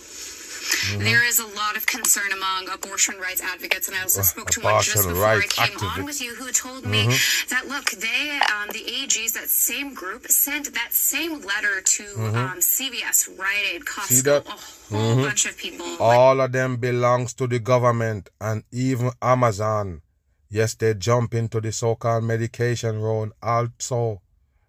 [0.60, 1.04] Mm-hmm.
[1.04, 4.62] There is a lot of concern among abortion rights advocates, and I also spoke to
[4.62, 7.50] one just before I came on with you who told me mm-hmm.
[7.50, 12.38] that look, they, um, the AGs, that same group, sent that same letter to mm-hmm.
[12.38, 15.24] um, CVS, Rite Aid, Costco, a whole mm-hmm.
[15.24, 15.86] bunch of people.
[16.00, 20.02] All like, of them belongs to the government, and even Amazon.
[20.50, 24.22] Yes, they jump into the so-called medication road also.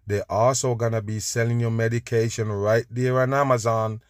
[0.05, 4.01] They also gonna be selling your medication right there on Amazon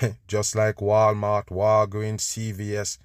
[0.26, 2.98] just like Walmart, Walgreens, CVS,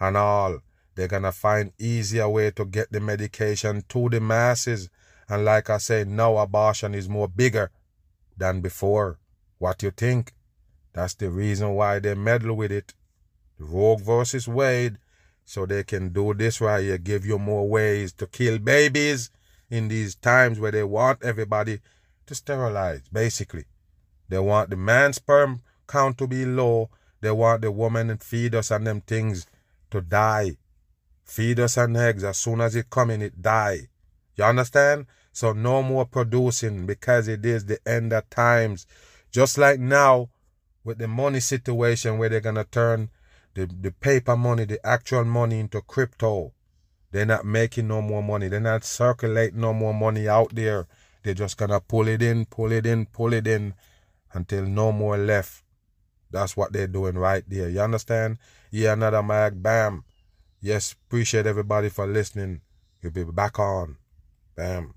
[0.00, 0.58] and all.
[0.94, 4.88] They're gonna find easier way to get the medication to the masses.
[5.28, 7.70] And like I say, now abortion is more bigger
[8.36, 9.18] than before.
[9.58, 10.32] What you think?
[10.92, 12.94] That's the reason why they meddle with it.
[13.58, 14.98] Roe versus Wade,
[15.44, 19.30] so they can do this right here, give you more ways to kill babies
[19.70, 21.80] in these times where they want everybody
[22.26, 23.64] to sterilize, basically.
[24.28, 28.54] They want the man's sperm count to be low, they want the woman and feed
[28.54, 29.46] us and them things
[29.90, 30.56] to die.
[31.24, 33.88] Feed us and eggs, as soon as it come in, it die.
[34.36, 35.06] You understand?
[35.32, 38.86] So no more producing because it is the end of times.
[39.30, 40.30] Just like now
[40.84, 43.10] with the money situation where they're gonna turn
[43.54, 46.52] the, the paper money, the actual money into crypto.
[47.10, 48.48] They're not making no more money.
[48.48, 50.86] They're not circulating no more money out there.
[51.22, 53.74] They're just gonna pull it in, pull it in, pull it in
[54.32, 55.62] until no more left.
[56.30, 57.68] That's what they're doing right there.
[57.68, 58.38] You understand?
[58.70, 59.62] Yeah, another mag.
[59.62, 60.04] Bam.
[60.60, 62.60] Yes, appreciate everybody for listening.
[63.02, 63.96] We'll be back on.
[64.56, 64.95] Bam.